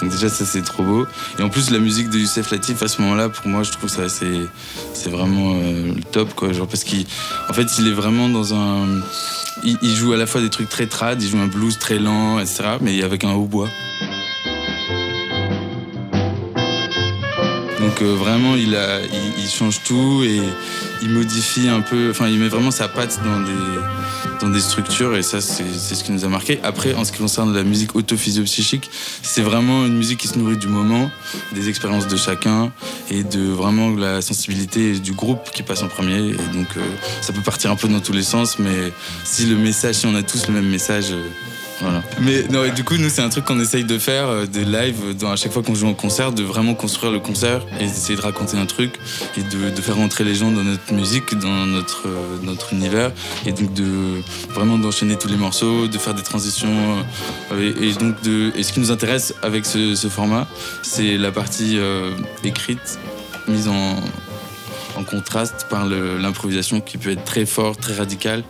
Donc 0.00 0.10
déjà, 0.10 0.28
ça 0.28 0.44
c'est 0.44 0.62
trop 0.62 0.84
beau. 0.84 1.06
Et 1.38 1.42
en 1.42 1.48
plus, 1.48 1.70
la 1.70 1.80
musique 1.80 2.10
de 2.10 2.18
Youssef 2.18 2.50
Latif 2.50 2.82
à 2.82 2.88
ce 2.88 3.02
moment-là, 3.02 3.28
pour 3.28 3.48
moi, 3.48 3.62
je 3.64 3.72
trouve 3.72 3.90
ça 3.90 4.08
c'est 4.08 5.10
vraiment 5.10 5.54
euh, 5.56 5.94
le 5.94 6.02
top, 6.02 6.34
quoi. 6.34 6.52
Genre 6.52 6.68
parce 6.68 6.84
qu'en 6.84 7.52
fait, 7.52 7.78
il 7.78 7.88
est 7.88 7.92
vraiment 7.92 8.28
dans 8.28 8.54
un, 8.54 8.86
il, 9.64 9.96
joue 9.96 10.12
à 10.12 10.16
la 10.16 10.26
fois 10.26 10.40
des 10.40 10.50
trucs 10.50 10.68
très 10.68 10.86
trad, 10.86 11.20
il 11.20 11.28
joue 11.28 11.38
un 11.38 11.46
blues 11.46 11.78
très 11.78 11.98
lent, 11.98 12.38
etc. 12.38 12.76
Mais 12.80 13.02
avec 13.02 13.24
un 13.24 13.32
hautbois. 13.32 13.68
Donc 17.80 18.02
euh, 18.02 18.14
vraiment, 18.14 18.56
il, 18.56 18.76
change 19.48 19.82
tout 19.84 20.22
et 20.24 20.40
il 21.02 21.10
modifie 21.10 21.68
un 21.68 21.80
peu. 21.80 22.10
Enfin, 22.10 22.28
il 22.28 22.38
met 22.38 22.48
vraiment 22.48 22.70
sa 22.70 22.88
patte 22.88 23.20
dans 23.24 23.40
des, 23.40 24.40
dans 24.40 24.48
des 24.48 24.60
structures 24.60 25.16
et 25.16 25.22
ça, 25.22 25.40
c'est 25.40 25.64
ce 25.64 26.04
qui 26.04 26.12
nous 26.12 26.24
a 26.24 26.28
marqué. 26.28 26.58
Après, 26.62 26.94
en 26.94 27.04
ce 27.04 27.12
qui 27.12 27.18
concerne 27.18 27.54
la 27.54 27.62
musique 27.62 27.94
autophysio-psychique, 27.94 28.90
c'est 29.22 29.42
vraiment 29.42 29.86
une 29.86 29.96
musique 29.96 30.18
qui 30.18 30.28
se 30.28 30.38
nourrit 30.38 30.56
du 30.56 30.66
moment, 30.66 31.10
des 31.52 31.68
expériences 31.68 32.08
de 32.08 32.16
chacun 32.16 32.72
et 33.10 33.22
de 33.22 33.42
vraiment 33.42 33.90
la 33.90 34.22
sensibilité 34.22 34.98
du 34.98 35.12
groupe 35.12 35.50
qui 35.52 35.62
passe 35.62 35.82
en 35.82 35.88
premier. 35.88 36.30
Et 36.30 36.54
donc, 36.54 36.76
euh, 36.76 36.80
ça 37.20 37.32
peut 37.32 37.42
partir 37.42 37.70
un 37.70 37.76
peu 37.76 37.88
dans 37.88 38.00
tous 38.00 38.12
les 38.12 38.22
sens, 38.22 38.58
mais 38.58 38.92
si 39.24 39.46
le 39.46 39.56
message, 39.56 39.96
si 39.96 40.06
on 40.06 40.14
a 40.14 40.22
tous 40.22 40.46
le 40.48 40.54
même 40.54 40.68
message, 40.68 41.12
euh, 41.12 41.22
mais 42.20 42.44
non, 42.50 42.72
du 42.74 42.84
coup, 42.84 42.96
nous, 42.96 43.08
c'est 43.08 43.22
un 43.22 43.28
truc 43.28 43.44
qu'on 43.44 43.60
essaye 43.60 43.84
de 43.84 43.98
faire, 43.98 44.28
euh, 44.28 44.46
des 44.46 44.64
lives, 44.64 45.14
à 45.26 45.36
chaque 45.36 45.52
fois 45.52 45.62
qu'on 45.62 45.74
joue 45.74 45.86
en 45.86 45.94
concert, 45.94 46.32
de 46.32 46.42
vraiment 46.42 46.74
construire 46.74 47.12
le 47.12 47.20
concert 47.20 47.62
et 47.80 47.84
d'essayer 47.84 48.16
de 48.16 48.20
raconter 48.20 48.56
un 48.56 48.66
truc 48.66 48.98
et 49.36 49.42
de, 49.42 49.80
faire 49.80 49.96
rentrer 49.96 50.24
les 50.24 50.34
gens 50.34 50.50
dans 50.50 50.64
notre 50.64 50.92
musique, 50.92 51.38
dans 51.38 51.66
notre, 51.66 52.06
euh, 52.06 52.38
notre 52.42 52.72
univers 52.72 53.12
et 53.46 53.52
donc 53.52 53.72
de 53.74 54.20
vraiment 54.50 54.76
d'enchaîner 54.76 55.16
tous 55.16 55.28
les 55.28 55.36
morceaux, 55.36 55.86
de 55.86 55.98
faire 55.98 56.14
des 56.14 56.22
transitions. 56.22 57.04
Euh, 57.52 57.72
et, 57.80 57.92
donc, 57.94 58.20
de, 58.22 58.52
et 58.56 58.62
ce 58.62 58.72
qui 58.72 58.80
nous 58.80 58.90
intéresse 58.90 59.34
avec 59.42 59.64
ce, 59.64 59.94
format, 60.08 60.46
c'est 60.82 61.16
la 61.18 61.30
partie 61.30 61.78
écrite, 62.44 62.98
mise 63.46 63.68
en, 63.68 63.96
en 64.98 65.04
contraste 65.04 65.66
par 65.70 65.86
l'improvisation 65.86 66.80
qui 66.80 66.98
peut 66.98 67.10
être 67.10 67.24
très 67.24 67.46
fort, 67.46 67.76
très 67.76 67.94
radicale. 67.94 68.42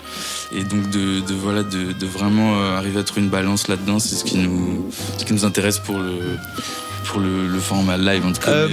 Et 0.54 0.64
donc 0.64 0.90
de, 0.90 1.22
voilà, 1.34 1.62
de, 1.62 2.06
vraiment 2.06 2.58
euh, 2.58 2.76
arriver 2.76 3.00
à 3.00 3.04
trouver 3.04 3.22
une 3.22 3.30
balance 3.30 3.68
là-dedans, 3.68 3.98
c'est 3.98 4.16
ce 4.16 4.24
qui 4.24 4.38
nous, 4.38 4.90
ce 5.18 5.24
qui 5.24 5.34
nous 5.34 5.44
intéresse 5.44 5.78
pour 5.78 5.98
le, 5.98 6.36
pour 7.04 7.20
le, 7.20 7.58
format 7.58 7.98
live 7.98 8.24
en 8.24 8.32
tout 8.32 8.40
cas. 8.40 8.50
Euh, 8.50 8.68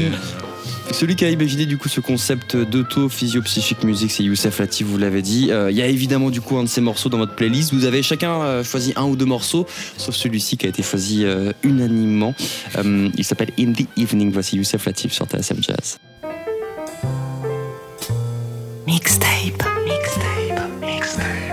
celui 0.91 1.15
qui 1.15 1.25
a 1.25 1.29
imaginé 1.29 1.65
du 1.65 1.77
coup 1.77 1.89
ce 1.89 1.99
concept 1.99 2.55
d'auto-physio-psychique 2.55 3.83
musique, 3.83 4.11
c'est 4.11 4.23
Youssef 4.23 4.59
Latif, 4.59 4.85
vous 4.85 4.99
l'avez 4.99 5.23
dit. 5.23 5.49
Euh, 5.51 5.71
il 5.71 5.75
y 5.75 5.81
a 5.81 5.87
évidemment 5.87 6.29
du 6.29 6.41
coup 6.41 6.57
un 6.57 6.63
de 6.63 6.69
ces 6.69 6.79
morceaux 6.79 7.09
dans 7.09 7.17
votre 7.17 7.35
playlist. 7.35 7.73
Vous 7.73 7.85
avez 7.85 8.03
chacun 8.03 8.63
choisi 8.63 8.93
un 8.95 9.03
ou 9.03 9.15
deux 9.15 9.25
morceaux, 9.25 9.65
sauf 9.97 10.15
celui-ci 10.15 10.57
qui 10.57 10.67
a 10.67 10.69
été 10.69 10.83
choisi 10.83 11.25
unanimement. 11.63 12.35
il 12.77 13.23
s'appelle 13.23 13.51
In 13.59 13.73
the 13.73 13.87
Evening. 13.97 14.31
Voici 14.31 14.57
Youssef 14.57 14.85
Latif 14.85 15.11
sur 15.11 15.25
TSF 15.25 15.57
Jazz. 15.61 15.97
Mixtape. 18.85 19.57
Mixtape. 19.83 20.61
Mixtape. 20.79 21.44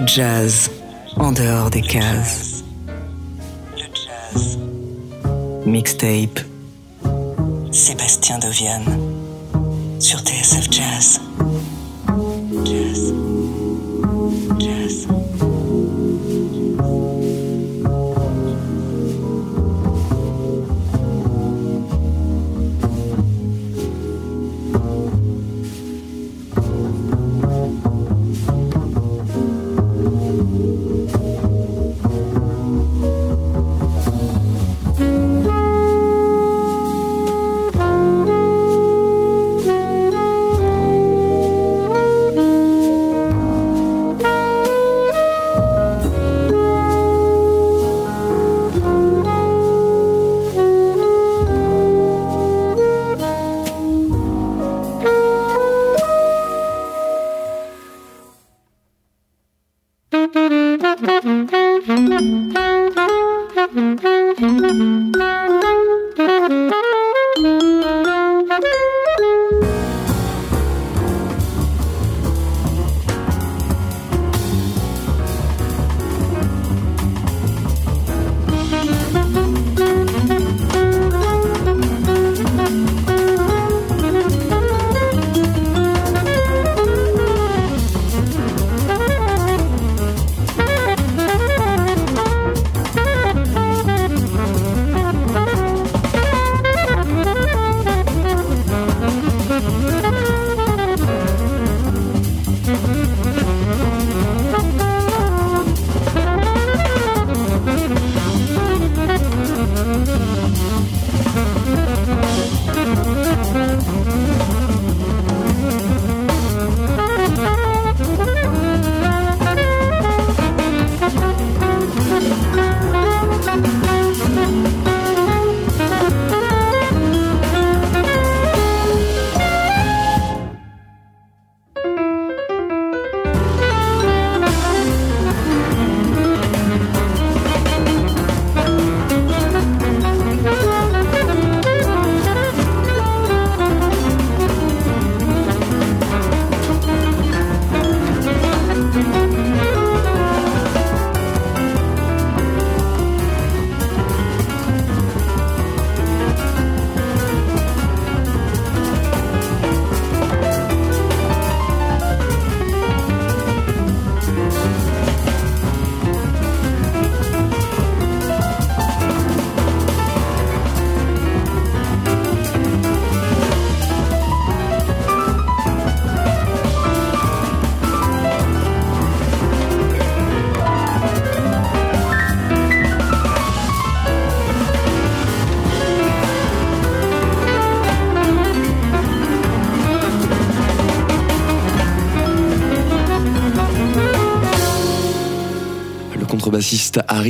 Le 0.00 0.06
jazz 0.06 0.70
en 1.16 1.30
dehors 1.30 1.68
des 1.68 1.82
cases. 1.82 2.64
Le 3.76 3.84
jazz. 3.92 4.58
Mixtape. 5.66 6.40
Sébastien 7.70 8.38
Dovian 8.38 8.80
sur 9.98 10.20
TSF 10.20 10.68
Jazz. 10.70 10.70
Jazz. 10.70 11.29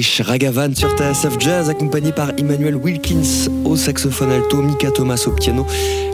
Harish 0.01 0.23
Ragavan 0.23 0.75
sur 0.75 0.97
TSF 0.97 1.39
Jazz, 1.39 1.69
accompagné 1.69 2.11
par 2.11 2.31
Emmanuel 2.39 2.75
Wilkins 2.75 3.51
au 3.67 3.77
saxophone 3.77 4.33
alto, 4.33 4.63
Mika 4.63 4.91
Thomas 4.91 5.23
au 5.27 5.33
piano, 5.33 5.67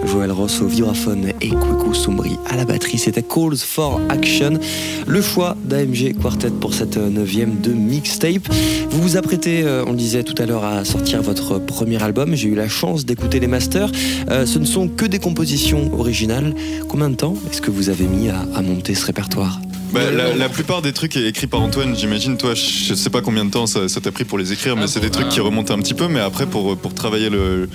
Joël 0.04 0.32
Ross 0.32 0.60
au 0.60 0.66
vibraphone 0.66 1.28
et 1.40 1.50
Kweko 1.50 1.94
Sombri 1.94 2.36
à 2.50 2.56
la 2.56 2.64
batterie. 2.64 2.98
C'était 2.98 3.22
Calls 3.22 3.58
for 3.58 4.00
Action, 4.08 4.58
le 5.06 5.22
choix 5.22 5.56
d'AMG 5.62 6.16
Quartet 6.20 6.50
pour 6.50 6.74
cette 6.74 6.96
neuvième 6.96 7.60
de 7.60 7.70
mixtape. 7.70 8.48
Vous 8.90 9.00
vous 9.00 9.16
apprêtez, 9.16 9.62
euh, 9.62 9.84
on 9.86 9.92
le 9.92 9.98
disait 9.98 10.24
tout 10.24 10.42
à 10.42 10.46
l'heure, 10.46 10.64
à 10.64 10.84
sortir 10.84 11.22
votre 11.22 11.60
premier 11.60 12.02
album. 12.02 12.34
J'ai 12.34 12.48
eu 12.48 12.56
la 12.56 12.68
chance 12.68 13.06
d'écouter 13.06 13.38
les 13.38 13.46
masters. 13.46 13.92
Euh, 14.30 14.46
ce 14.46 14.58
ne 14.58 14.64
sont 14.64 14.88
que 14.88 15.06
des 15.06 15.20
compositions 15.20 15.92
originales. 15.96 16.56
Combien 16.88 17.10
de 17.10 17.14
temps 17.14 17.34
est-ce 17.52 17.62
que 17.62 17.70
vous 17.70 17.88
avez 17.88 18.08
mis 18.08 18.30
à 18.30 18.62
monter 18.62 18.96
ce 18.96 19.06
répertoire? 19.06 19.60
Bah, 19.92 20.10
la, 20.10 20.34
la 20.34 20.48
plupart 20.48 20.82
des 20.82 20.92
trucs 20.92 21.16
écrits 21.16 21.46
par 21.46 21.60
Antoine, 21.62 21.96
j'imagine, 21.96 22.36
toi, 22.36 22.54
je 22.54 22.94
sais 22.94 23.08
pas 23.10 23.20
combien 23.22 23.44
de 23.44 23.50
temps 23.50 23.66
ça 23.66 23.88
ça 23.88 24.00
t'a 24.00 24.10
pris 24.12 24.24
pour 24.24 24.36
les 24.36 24.52
écrire, 24.52 24.76
mais 24.76 24.82
Ah, 24.84 24.86
c'est 24.88 24.98
bon, 25.00 25.06
des 25.06 25.10
trucs 25.10 25.26
ah. 25.30 25.32
qui 25.32 25.40
remontent 25.40 25.72
un 25.72 25.78
petit 25.78 25.94
peu. 25.94 26.08
Mais 26.08 26.20
après, 26.20 26.46
pour, 26.46 26.76
pour 26.76 26.92
travailler 26.92 27.30
le, 27.30 27.68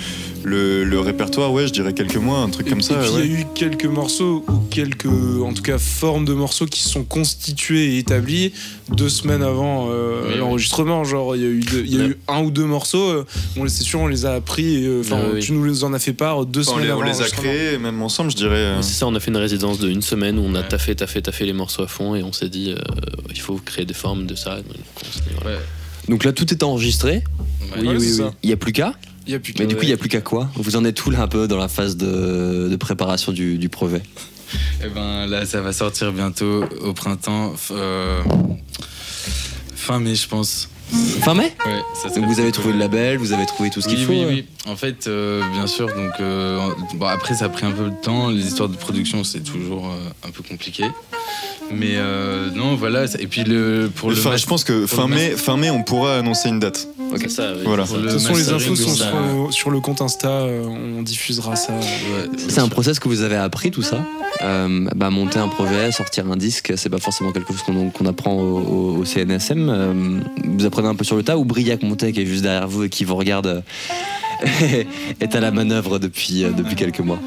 le, 0.43 0.83
le 0.83 0.99
répertoire, 0.99 1.51
ouais, 1.53 1.67
je 1.67 1.73
dirais 1.73 1.93
quelques 1.93 2.17
mois, 2.17 2.39
un 2.39 2.49
truc 2.49 2.67
Et, 2.67 2.69
comme 2.69 2.81
ça. 2.81 2.95
et 2.95 2.97
puis 2.97 3.07
il 3.09 3.15
ouais. 3.15 3.27
y 3.27 3.35
a 3.37 3.39
eu 3.41 3.45
quelques 3.55 3.85
morceaux, 3.85 4.43
ou 4.47 4.57
quelques, 4.69 5.05
en 5.07 5.53
tout 5.53 5.63
cas, 5.63 5.77
formes 5.77 6.25
de 6.25 6.33
morceaux 6.33 6.65
qui 6.65 6.81
se 6.81 6.89
sont 6.89 7.03
constitués 7.03 7.95
et 7.95 7.97
établis 7.99 8.53
deux 8.89 9.09
semaines 9.09 9.41
avant 9.43 9.87
euh, 9.89 10.23
Oui, 10.27 10.37
l'enregistrement. 10.37 11.03
Genre, 11.05 11.35
il 11.35 11.41
y 11.41 11.45
a 11.45 11.49
eu, 11.49 11.59
deux- 11.61 11.83
il 11.85 11.93
y 11.95 11.99
a 11.99 12.03
Ouais. 12.03 12.09
eu 12.09 12.17
un 12.27 12.41
ou 12.43 12.51
deux 12.51 12.65
morceaux, 12.65 13.09
euh, 13.09 13.25
on, 13.57 13.67
c'est 13.67 13.83
sûr, 13.83 13.99
on 14.01 14.07
les 14.07 14.25
a 14.25 14.33
appris, 14.33 14.83
et, 14.83 14.87
euh, 14.87 15.01
enfin, 15.01 15.19
oui. 15.33 15.39
tu 15.39 15.53
nous 15.53 15.83
en 15.85 15.93
as 15.93 15.99
fait 15.99 16.13
part 16.13 16.45
deux 16.45 16.67
on 16.69 16.73
semaines 16.75 16.89
on 16.91 17.01
avant. 17.01 17.03
les 17.03 17.21
a 17.21 17.25
créés, 17.29 17.77
même 17.77 18.01
ensemble, 18.01 18.31
je 18.31 18.35
dirais. 18.35 18.55
euh. 18.57 18.81
C'est 18.81 18.95
ça, 18.99 19.07
on 19.07 19.15
a 19.15 19.19
fait 19.19 19.31
une 19.31 19.37
résidence 19.37 19.79
de 19.79 19.89
une 19.89 20.01
semaine 20.01 20.37
où 20.37 20.43
on 20.45 20.55
a 20.55 20.59
Ouais. 20.61 20.67
taffé, 20.67 20.93
taffé, 20.95 21.21
taffé 21.21 21.45
les 21.45 21.53
morceaux 21.53 21.83
à 21.83 21.87
fond 21.87 22.00
et 22.15 22.23
on 22.23 22.31
s'est 22.33 22.49
dit, 22.49 22.71
euh, 22.71 22.77
il 23.29 23.39
faut 23.39 23.55
créer 23.55 23.85
des 23.85 23.93
formes 23.93 24.25
de 24.25 24.35
ça. 24.35 24.55
Donc, 24.57 24.65
on 24.97 25.11
s'est 25.11 25.21
dit, 25.21 25.35
voilà. 25.41 25.57
Ouais. 25.57 25.63
Donc 26.09 26.23
là, 26.23 26.31
tout 26.33 26.51
est 26.51 26.63
enregistré. 26.63 27.23
Ouais. 27.75 27.95
Il 28.43 28.47
n'y 28.47 28.53
a 28.53 28.57
plus 28.57 28.73
qu'à. 28.73 28.93
Il 29.27 29.33
y 29.33 29.35
a 29.35 29.39
plus 29.39 29.53
Mais 29.59 29.67
du 29.67 29.75
coup, 29.75 29.83
il 29.83 29.87
n'y 29.87 29.93
a 29.93 29.97
plus 29.97 30.09
qu'à 30.09 30.21
quoi 30.21 30.49
Vous 30.55 30.75
en 30.75 30.83
êtes 30.83 31.05
où 31.05 31.11
là 31.11 31.21
un 31.21 31.27
peu 31.27 31.47
dans 31.47 31.57
la 31.57 31.67
phase 31.67 31.95
de, 31.95 32.67
de 32.69 32.75
préparation 32.75 33.31
du, 33.31 33.57
du 33.59 33.69
projet? 33.69 34.01
Eh 34.83 34.89
ben 34.89 35.27
là, 35.27 35.45
ça 35.45 35.61
va 35.61 35.71
sortir 35.73 36.11
bientôt 36.11 36.65
au 36.83 36.93
printemps. 36.93 37.53
euh, 37.69 38.21
fin 39.75 39.99
mai, 39.99 40.15
je 40.15 40.27
pense. 40.27 40.69
Fin 41.21 41.35
mai? 41.35 41.53
Ouais, 41.65 41.79
ça 42.01 42.09
Donc 42.09 42.25
vous 42.25 42.39
avez 42.41 42.51
trouvé 42.51 42.73
le 42.73 42.79
label, 42.79 43.17
vous 43.17 43.31
avez 43.31 43.45
trouvé 43.45 43.69
tout 43.69 43.79
ce 43.79 43.87
Oui, 43.87 43.95
qu'il 43.95 44.05
faut 44.05 44.11
oui, 44.11 44.23
euh 44.23 44.27
oui. 44.27 44.45
En 44.65 44.75
fait, 44.75 45.07
euh, 45.07 45.41
bien 45.53 45.67
sûr. 45.67 45.87
Donc, 45.87 46.11
euh, 46.19 46.59
bon, 46.95 47.05
après, 47.05 47.35
ça 47.35 47.45
a 47.45 47.49
pris 47.49 47.65
un 47.65 47.71
peu 47.71 47.89
de 47.89 47.95
temps. 48.01 48.29
Les 48.29 48.45
histoires 48.45 48.67
de 48.67 48.75
production, 48.75 49.23
c'est 49.23 49.39
toujours 49.39 49.85
euh, 49.87 50.27
un 50.27 50.31
peu 50.31 50.43
compliqué. 50.43 50.83
Mais 51.73 51.93
euh, 51.95 52.49
non, 52.55 52.75
voilà. 52.75 53.05
Et 53.19 53.27
puis 53.27 53.43
le 53.43 53.89
pour 53.93 54.09
le 54.09 54.15
je 54.15 54.45
pense 54.45 54.63
que 54.63 54.85
fin 54.87 55.07
mai, 55.07 55.31
fin 55.31 55.57
mai, 55.57 55.69
on 55.69 55.83
pourra 55.83 56.17
annoncer 56.17 56.49
une 56.49 56.59
date. 56.59 56.87
Ok. 57.13 57.19
C'est 57.23 57.29
ça. 57.31 57.51
oui. 57.55 57.61
Voilà. 57.65 57.83
De 57.85 57.97
le 57.97 58.11
toute 58.11 58.21
façon, 58.21 58.35
les 58.35 58.49
infos 58.51 58.75
sont 58.75 58.89
ça. 58.95 59.09
sur, 59.11 59.53
sur 59.53 59.69
le 59.69 59.79
compte 59.81 60.01
Insta, 60.01 60.29
euh, 60.29 60.63
on 60.65 61.01
diffusera 61.01 61.55
ça. 61.55 61.73
Ouais. 61.73 62.29
C'est 62.47 62.59
un 62.61 62.69
process 62.69 62.99
que 62.99 63.07
vous 63.09 63.21
avez 63.21 63.35
appris 63.35 63.69
tout 63.71 63.81
ça? 63.81 63.97
Euh, 64.43 64.87
bah, 64.95 65.09
Monter 65.09 65.39
un 65.39 65.49
projet, 65.49 65.91
sortir 65.91 66.25
un 66.31 66.37
disque, 66.37 66.73
c'est 66.77 66.89
pas 66.89 66.99
forcément 66.99 67.31
quelque 67.33 67.51
chose 67.53 67.63
qu'on 67.93 68.05
apprend 68.05 68.33
au, 68.33 68.59
au- 68.59 68.97
au 68.99 69.05
CNSM. 69.05 69.69
Euh, 69.69 70.19
vous 70.45 70.65
apprenez 70.65 70.87
un 70.87 70.95
peu 70.95 71.03
sur 71.03 71.15
le 71.17 71.23
tas 71.23 71.37
ou 71.37 71.43
Briac 71.45 71.83
Montet 71.83 72.13
qui 72.13 72.21
est 72.21 72.25
juste 72.25 72.43
derrière 72.43 72.67
vous 72.67 72.83
et 72.85 72.89
qui 72.89 73.03
vous 73.03 73.15
regarde 73.15 73.47
euh, 73.47 73.61
est 75.19 75.35
à 75.35 75.39
la 75.39 75.51
manœuvre 75.51 75.99
depuis, 75.99 76.43
euh, 76.43 76.49
depuis 76.51 76.75
quelques 76.75 76.99
mois 76.99 77.19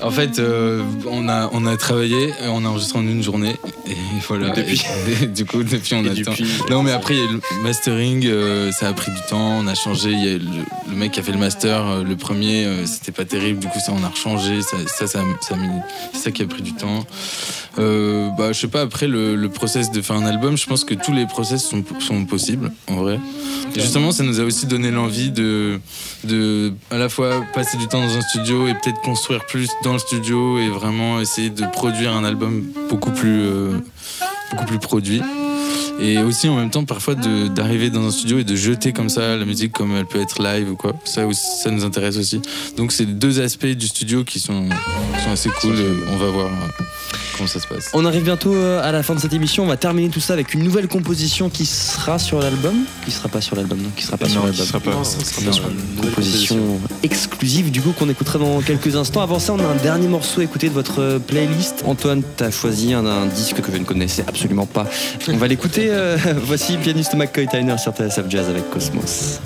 En 0.00 0.10
fait, 0.10 0.38
euh, 0.38 0.82
on, 1.10 1.28
a, 1.28 1.50
on 1.52 1.66
a 1.66 1.76
travaillé, 1.76 2.32
on 2.48 2.64
a 2.64 2.68
enregistré 2.68 2.98
en 2.98 3.02
une 3.02 3.22
journée. 3.22 3.54
Et 3.86 3.94
voilà. 4.26 4.50
Depuis. 4.50 4.82
Et- 5.22 5.26
du 5.26 5.44
coup, 5.44 5.62
depuis, 5.62 5.94
on 5.94 6.04
Et 6.04 6.10
a 6.10 6.14
depuis- 6.14 6.44
Non, 6.70 6.82
mais 6.82 6.92
après, 6.92 7.14
il 7.14 7.20
y 7.20 7.22
a 7.22 7.24
eu 7.30 7.34
le 7.34 7.62
mastering, 7.62 8.26
euh, 8.26 8.72
ça 8.72 8.88
a 8.88 8.92
pris 8.92 9.10
du 9.12 9.20
temps, 9.28 9.58
on 9.60 9.66
a 9.66 9.74
changé. 9.74 10.10
Il 10.10 10.24
y 10.24 10.28
a 10.34 10.38
le, 10.38 10.44
le 10.90 10.94
mec 10.96 11.12
qui 11.12 11.20
a 11.20 11.22
fait 11.22 11.32
le 11.32 11.38
master, 11.38 12.02
le 12.04 12.16
premier, 12.16 12.64
euh, 12.64 12.86
c'était 12.86 13.12
pas 13.12 13.24
terrible, 13.24 13.58
du 13.60 13.66
coup, 13.68 13.78
ça, 13.84 13.92
on 13.92 14.02
a 14.04 14.08
rechangé. 14.08 14.62
Ça, 14.62 14.76
ça, 14.86 15.06
ça, 15.06 15.20
a- 15.20 15.22
ça 15.42 15.54
c'est 16.12 16.18
ça 16.18 16.30
qui 16.30 16.42
a 16.42 16.46
pris 16.46 16.62
du 16.62 16.72
temps. 16.72 17.06
Bah, 17.76 18.52
je 18.52 18.58
sais 18.60 18.68
pas, 18.68 18.80
après, 18.82 19.06
le, 19.06 19.36
le 19.36 19.48
process 19.48 19.90
de 19.92 20.02
faire 20.02 20.16
un 20.16 20.24
album, 20.26 20.56
je 20.56 20.66
pense 20.66 20.84
que 20.84 20.94
tous 20.94 21.12
les 21.12 21.26
process 21.26 21.64
sont, 21.64 21.84
sont 22.00 22.24
possibles, 22.24 22.72
en 22.88 22.96
vrai. 22.96 23.20
Et 23.76 23.80
justement, 23.80 24.10
ça 24.12 24.24
nous 24.24 24.40
a 24.40 24.44
aussi 24.44 24.66
donné 24.66 24.90
l'envie 24.90 25.30
de, 25.30 25.78
de, 26.24 26.37
à 26.90 26.98
la 26.98 27.08
fois 27.08 27.44
passer 27.54 27.76
du 27.76 27.86
temps 27.88 28.00
dans 28.00 28.16
un 28.16 28.20
studio 28.20 28.66
et 28.68 28.74
peut-être 28.74 29.00
construire 29.00 29.44
plus 29.46 29.68
dans 29.82 29.92
le 29.92 29.98
studio 29.98 30.58
et 30.58 30.68
vraiment 30.68 31.20
essayer 31.20 31.50
de 31.50 31.64
produire 31.72 32.12
un 32.12 32.24
album 32.24 32.64
beaucoup 32.88 33.10
plus, 33.10 33.40
euh, 33.42 33.78
beaucoup 34.50 34.66
plus 34.66 34.78
produit. 34.78 35.22
Et 36.00 36.18
aussi 36.18 36.48
en 36.48 36.56
même 36.56 36.70
temps 36.70 36.84
parfois 36.84 37.16
d'arriver 37.16 37.90
dans 37.90 38.06
un 38.06 38.10
studio 38.10 38.38
et 38.38 38.44
de 38.44 38.54
jeter 38.54 38.92
comme 38.92 39.08
ça 39.08 39.36
la 39.36 39.44
musique 39.44 39.72
comme 39.72 39.96
elle 39.96 40.06
peut 40.06 40.20
être 40.20 40.40
live 40.42 40.70
ou 40.70 40.76
quoi. 40.76 40.92
Ça, 41.04 41.22
ça 41.32 41.70
nous 41.70 41.84
intéresse 41.84 42.16
aussi. 42.16 42.40
Donc 42.76 42.92
c'est 42.92 43.06
deux 43.06 43.40
aspects 43.40 43.66
du 43.66 43.88
studio 43.88 44.22
qui 44.22 44.38
sont, 44.38 44.68
assez 45.30 45.50
cool. 45.60 45.74
On 46.12 46.16
va 46.16 46.30
voir 46.30 46.50
comment 47.38 47.48
ça 47.48 47.60
se 47.60 47.66
passe. 47.66 47.88
On 47.94 48.04
arrive 48.04 48.24
bientôt 48.24 48.54
euh, 48.54 48.86
à 48.86 48.92
la 48.92 49.02
fin 49.02 49.14
de 49.14 49.20
cette 49.20 49.32
émission. 49.32 49.64
On 49.64 49.68
va 49.68 49.76
terminer 49.78 50.08
tout 50.10 50.20
ça 50.20 50.34
avec 50.34 50.52
une 50.54 50.62
nouvelle 50.62 50.88
composition 50.88 51.48
qui 51.48 51.64
sera 51.64 52.18
sur 52.18 52.40
l'album. 52.40 52.74
Qui 53.04 53.10
sera 53.10 53.28
pas 53.28 53.40
sur 53.40 53.56
l'album, 53.56 53.78
non 53.78 53.88
Qui 53.96 54.04
sera 54.04 54.16
pas 54.18 54.28
sur 54.28 54.40
Non, 54.40 54.46
l'album. 54.46 54.60
qui 54.64 54.68
sera 54.68 54.80
pas. 54.80 54.90
Non, 54.90 55.04
ça 55.04 55.18
sera 55.24 55.46
pas 55.46 55.52
sur 55.52 55.64
une 55.68 56.00
composition 56.04 56.58
exclusive 57.02 57.70
du 57.70 57.80
coup 57.80 57.92
qu'on 57.92 58.08
écoutera 58.08 58.38
dans 58.38 58.60
quelques 58.60 58.94
instants. 58.96 59.22
Avant 59.22 59.38
ça, 59.38 59.54
on 59.54 59.58
a 59.60 59.64
un 59.66 59.76
dernier 59.76 60.08
morceau 60.08 60.40
à 60.40 60.44
écouter 60.44 60.68
de 60.68 60.74
votre 60.74 61.00
euh, 61.00 61.18
playlist. 61.18 61.82
Antoine, 61.86 62.22
t'as 62.36 62.50
choisi 62.50 62.92
un, 62.92 63.06
un 63.06 63.26
disque 63.26 63.60
que 63.60 63.72
je 63.72 63.78
ne 63.78 63.84
connaissais 63.84 64.24
absolument 64.26 64.66
pas. 64.66 64.86
On 65.28 65.36
va 65.36 65.46
l'écouter. 65.48 65.86
euh, 65.90 66.16
voici 66.44 66.76
pianiste 66.76 67.14
McCoy 67.14 67.46
Tyner 67.46 67.78
sur 67.78 67.92
TSF 67.92 68.24
Jazz 68.28 68.48
avec 68.48 68.68
Cosmos. 68.70 69.40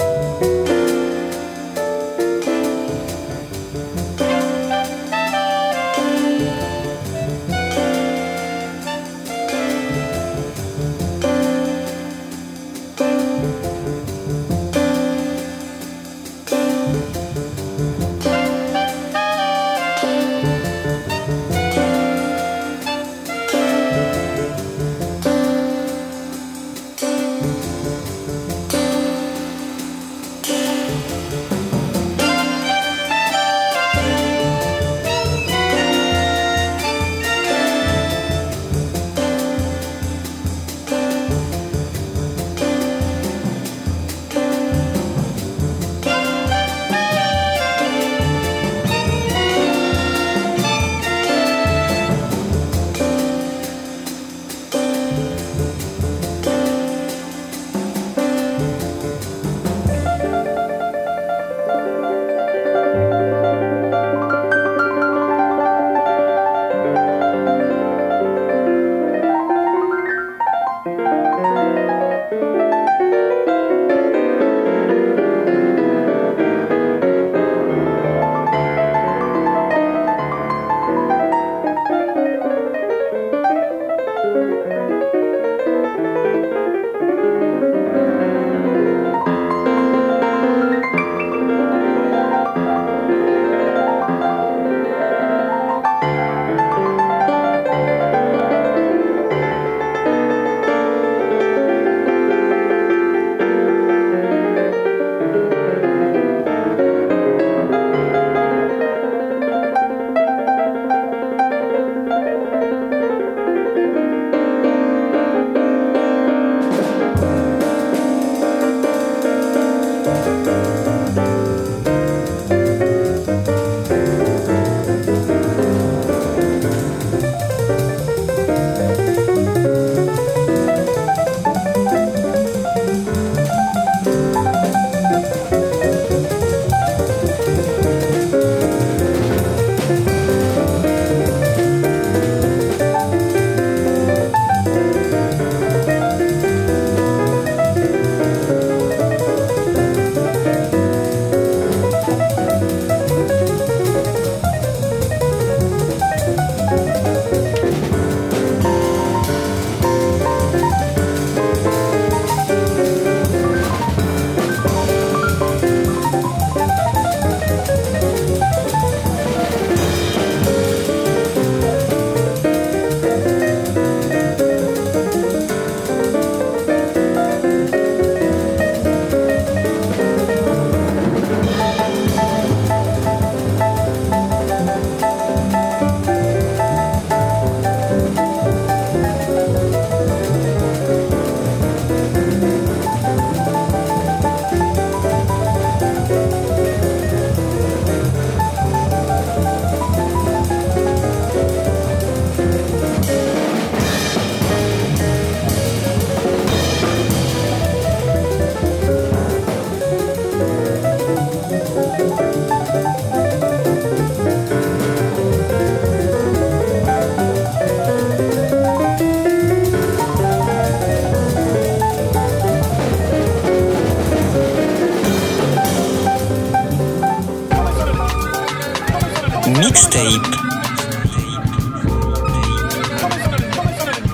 mixtape 229.62 230.26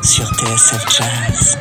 sur 0.03 0.26
TSF 0.36 0.84
Jazz. 0.90 1.57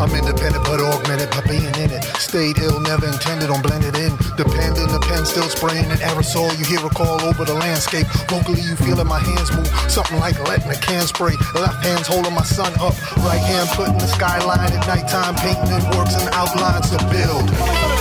I'm 0.00 0.10
independent 0.10 0.64
but 0.64 0.80
augmented 0.80 1.30
by 1.30 1.40
being 1.48 1.62
in 1.62 1.90
it. 1.92 2.04
Stayed 2.18 2.58
ill, 2.58 2.80
never 2.80 3.06
intended 3.06 3.50
on 3.50 3.62
blended 3.62 3.94
in. 3.96 4.23
Dependent, 4.36 4.90
the 4.90 4.98
pen 4.98 5.24
still 5.24 5.48
spraying 5.48 5.84
an 5.86 5.98
aerosol. 5.98 6.50
You 6.58 6.64
hear 6.64 6.84
a 6.84 6.90
call 6.90 7.20
over 7.22 7.44
the 7.44 7.54
landscape. 7.54 8.06
Vocally, 8.28 8.60
you 8.62 8.74
feeling 8.74 9.06
my 9.06 9.20
hands 9.20 9.54
move. 9.54 9.68
Something 9.88 10.18
like 10.18 10.38
letting 10.48 10.70
a 10.70 10.74
can 10.74 11.06
spray. 11.06 11.34
Left 11.54 11.84
hand's 11.84 12.08
holding 12.08 12.34
my 12.34 12.42
son 12.42 12.72
up. 12.80 12.94
Right 13.18 13.38
hand 13.38 13.68
putting 13.70 13.98
the 13.98 14.08
skyline 14.08 14.72
at 14.72 14.86
nighttime. 14.88 15.36
Painting 15.36 15.70
in 15.70 15.96
works 15.96 16.14
and 16.18 16.28
outlines 16.34 16.90
to 16.90 16.98
build. 17.14 17.93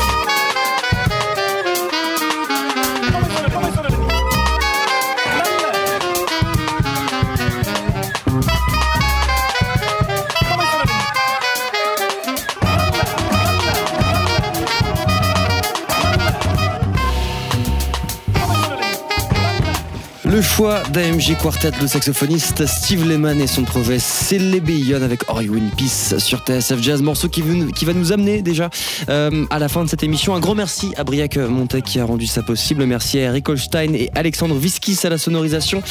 Le 20.34 20.42
choix 20.42 20.82
d'AMG 20.92 21.38
Quartet, 21.40 21.74
le 21.80 21.86
saxophoniste 21.86 22.66
Steve 22.66 23.08
Lehman 23.08 23.40
et 23.40 23.46
son 23.46 23.62
projet 23.62 24.00
Célébéillon 24.00 25.04
avec 25.04 25.22
Are 25.28 25.44
You 25.44 25.54
Peace 25.78 26.18
sur 26.18 26.40
TSF 26.40 26.82
Jazz, 26.82 27.04
morceau 27.04 27.30
qui, 27.30 27.44
va 27.44 27.94
nous 27.94 28.12
amener 28.12 28.42
déjà 28.42 28.72
euh, 29.10 29.46
à 29.52 29.60
la 29.60 29.70
fin 29.70 29.84
de 29.84 29.90
cette 29.90 30.02
émission. 30.02 30.34
Un 30.34 30.40
grand 30.40 30.56
merci 30.56 30.92
à 30.98 31.04
Briac 31.04 31.38
Montet 31.38 31.84
qui 31.84 32.00
a 32.00 32.06
rendu 32.06 32.26
ça 32.26 32.42
possible. 32.42 32.84
Merci 32.88 33.20
à 33.20 33.26
Eric 33.26 33.48
Holstein 33.48 33.94
et 33.94 34.10
Alexandre 34.16 34.56
Viskis 34.56 34.98
à 35.04 35.10
la 35.10 35.20
sonorisation. 35.20 35.84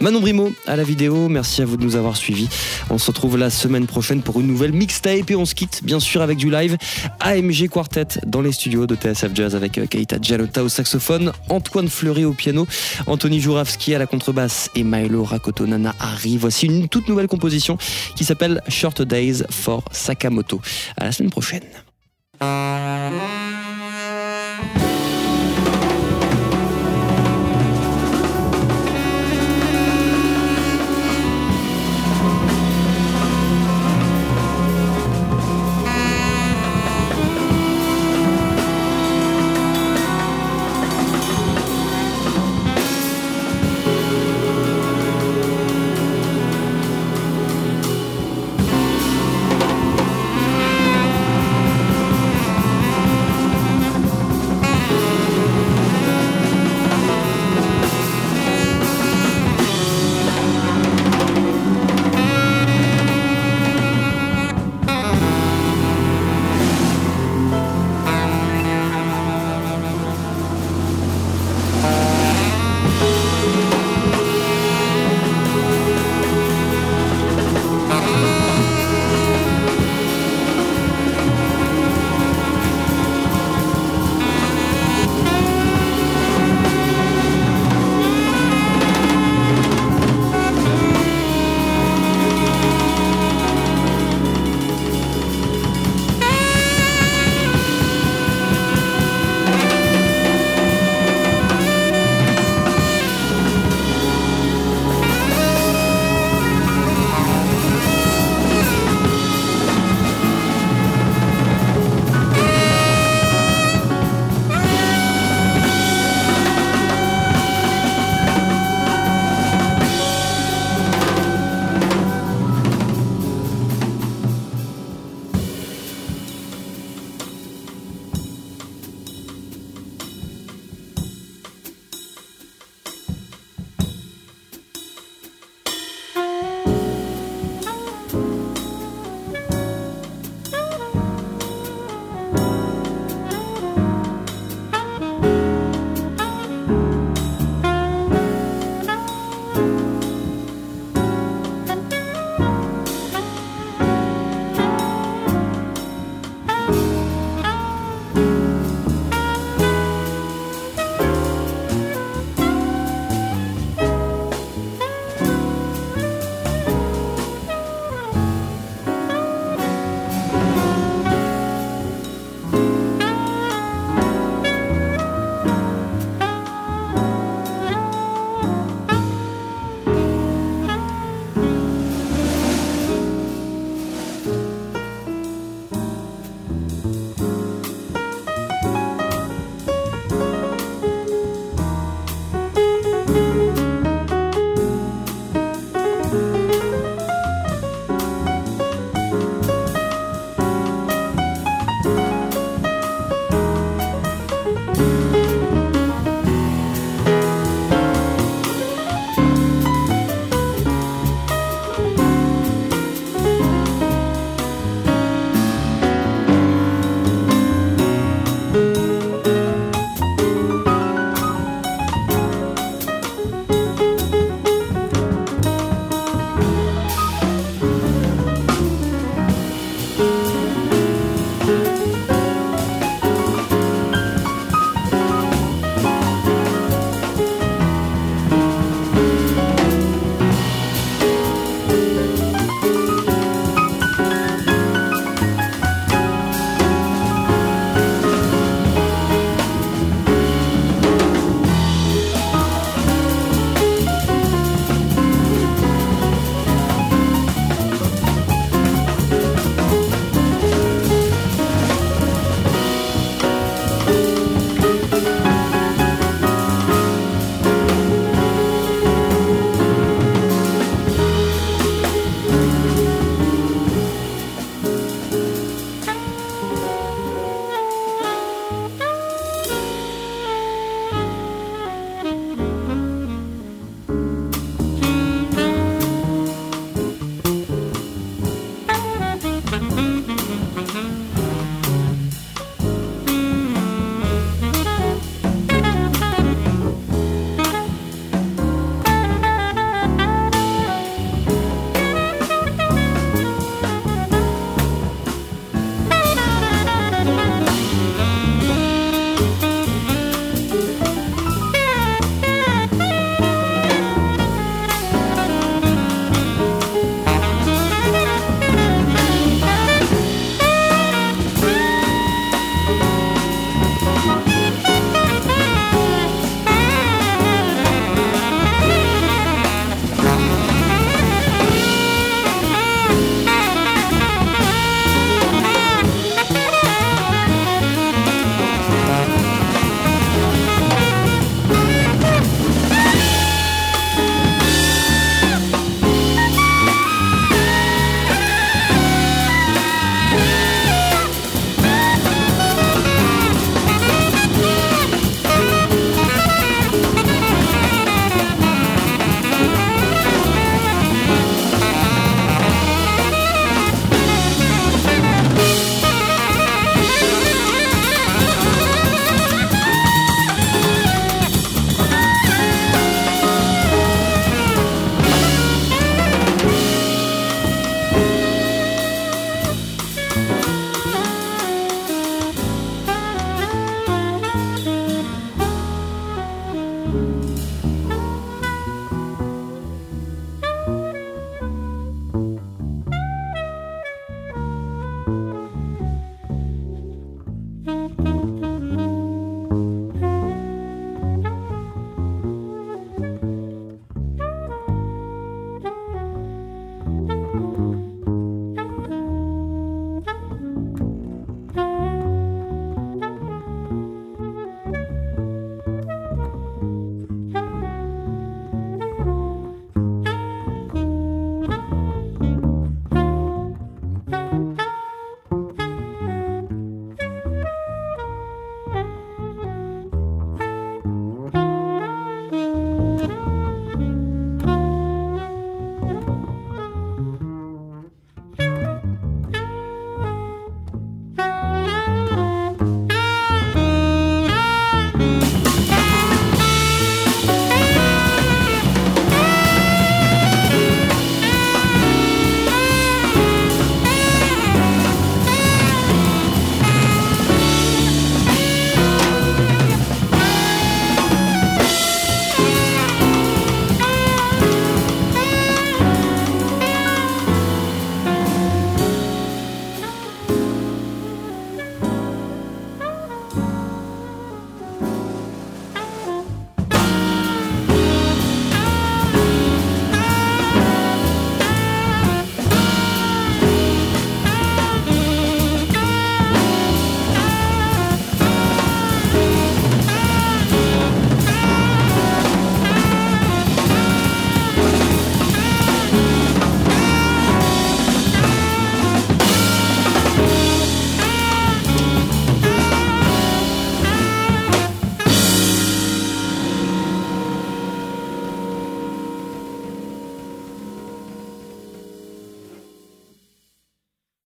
Manon 0.00 0.20
Brimo 0.20 0.52
à 0.68 0.76
la 0.76 0.84
vidéo. 0.84 1.28
Merci 1.28 1.62
à 1.62 1.64
vous 1.64 1.76
de 1.76 1.82
nous 1.82 1.96
avoir 1.96 2.16
suivis. 2.16 2.48
On 2.90 2.98
se 2.98 3.08
retrouve 3.08 3.36
la 3.36 3.50
semaine 3.50 3.88
prochaine 3.88 4.22
pour 4.22 4.38
une 4.38 4.46
nouvelle 4.46 4.74
mixtape 4.74 5.28
et 5.28 5.34
on 5.34 5.44
se 5.44 5.56
quitte 5.56 5.80
bien 5.82 5.98
sûr 5.98 6.22
avec 6.22 6.38
du 6.38 6.52
live. 6.52 6.76
AMG 7.18 7.68
Quartet 7.68 8.20
dans 8.24 8.42
les 8.42 8.52
studios 8.52 8.86
de 8.86 8.94
TSF 8.94 9.32
Jazz 9.34 9.56
avec 9.56 9.76
euh, 9.76 9.86
Keita 9.86 10.18
Gianotta 10.22 10.62
au 10.62 10.68
saxophone, 10.68 11.32
Antoine 11.48 11.88
Fleury 11.88 12.24
au 12.24 12.32
piano, 12.32 12.64
Anthony 13.08 13.40
Jouravski 13.40 13.87
à 13.94 13.98
la 13.98 14.06
contrebasse 14.06 14.70
et 14.74 14.84
Milo 14.84 15.24
Rakoto 15.24 15.66
Nana 15.66 15.94
arrive. 16.00 16.40
Voici 16.40 16.66
une 16.66 16.88
toute 16.88 17.08
nouvelle 17.08 17.28
composition 17.28 17.78
qui 18.16 18.24
s'appelle 18.24 18.62
Short 18.68 19.02
Days 19.02 19.42
for 19.50 19.82
Sakamoto. 19.92 20.60
À 20.96 21.04
la 21.04 21.12
semaine 21.12 21.30
prochaine. 21.30 21.62